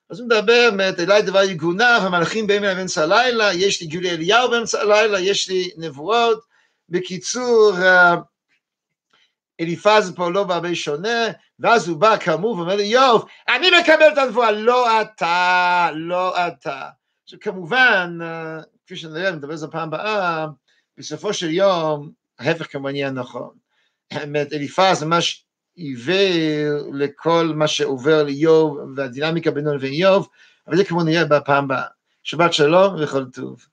אז 0.10 0.20
הוא 0.20 0.26
מדבר, 0.26 0.68
אומרת, 0.72 1.00
אליי 1.00 1.22
דבר 1.22 1.44
יגונה, 1.44 1.98
המלאכים 1.98 2.48
באים 2.48 2.64
אליי 2.64 2.76
באמצע 2.76 3.04
הלילה, 3.04 3.54
יש 3.54 3.82
לי 3.82 3.88
גילי 3.88 4.12
אליהו 4.12 4.50
באמצע 4.50 4.82
הלילה, 4.82 5.20
יש 5.20 5.50
לי 5.50 5.70
נבואות. 5.78 6.40
בקיצור, 6.90 7.72
אליפז 9.60 10.14
פה 10.16 10.30
לא 10.30 10.44
בהרבה 10.44 10.76
שונה, 10.76 11.28
ואז 11.60 11.88
הוא 11.88 11.98
בא 11.98 12.18
כאמור 12.18 12.58
ואומר 12.58 12.76
לי, 12.76 12.84
יוב, 12.84 13.26
אני 13.50 13.68
מקבל 13.82 14.08
את 14.14 14.18
הנבואה, 14.18 14.52
לא 14.52 15.02
אתה, 15.02 15.90
לא 15.94 16.48
אתה. 16.48 16.84
עכשיו 17.24 17.40
כמובן, 17.40 18.18
כפי 18.86 18.96
שנראה, 18.96 19.32
נדבר 19.32 19.52
על 19.52 19.58
זה 19.58 19.68
פעם 19.68 19.88
הבאה, 19.88 20.46
בסופו 21.00 21.34
של 21.34 21.50
יום, 21.50 22.12
ההפך 22.40 22.72
כמובן 22.72 22.96
יהיה 22.96 23.12
נכון. 23.12 23.50
האמת, 24.12 24.54
אליפז 24.54 25.04
ממש 25.04 25.46
עיוור 25.76 26.90
לכל 26.94 27.52
מה 27.56 27.68
שעובר 27.68 28.24
ליוב 28.24 28.78
והדינמיקה 28.96 29.52
בינו 29.52 29.76
לבין 29.76 29.94
איוב, 29.94 30.30
אבל 30.68 30.78
זה 30.78 30.86
כמובן 30.86 31.06
נראה 31.06 31.26
בפעם 31.26 31.64
הבאה. 31.64 31.86
שבת 32.24 32.54
שלום 32.54 32.96
וכל 33.04 33.26
טוב. 33.26 33.66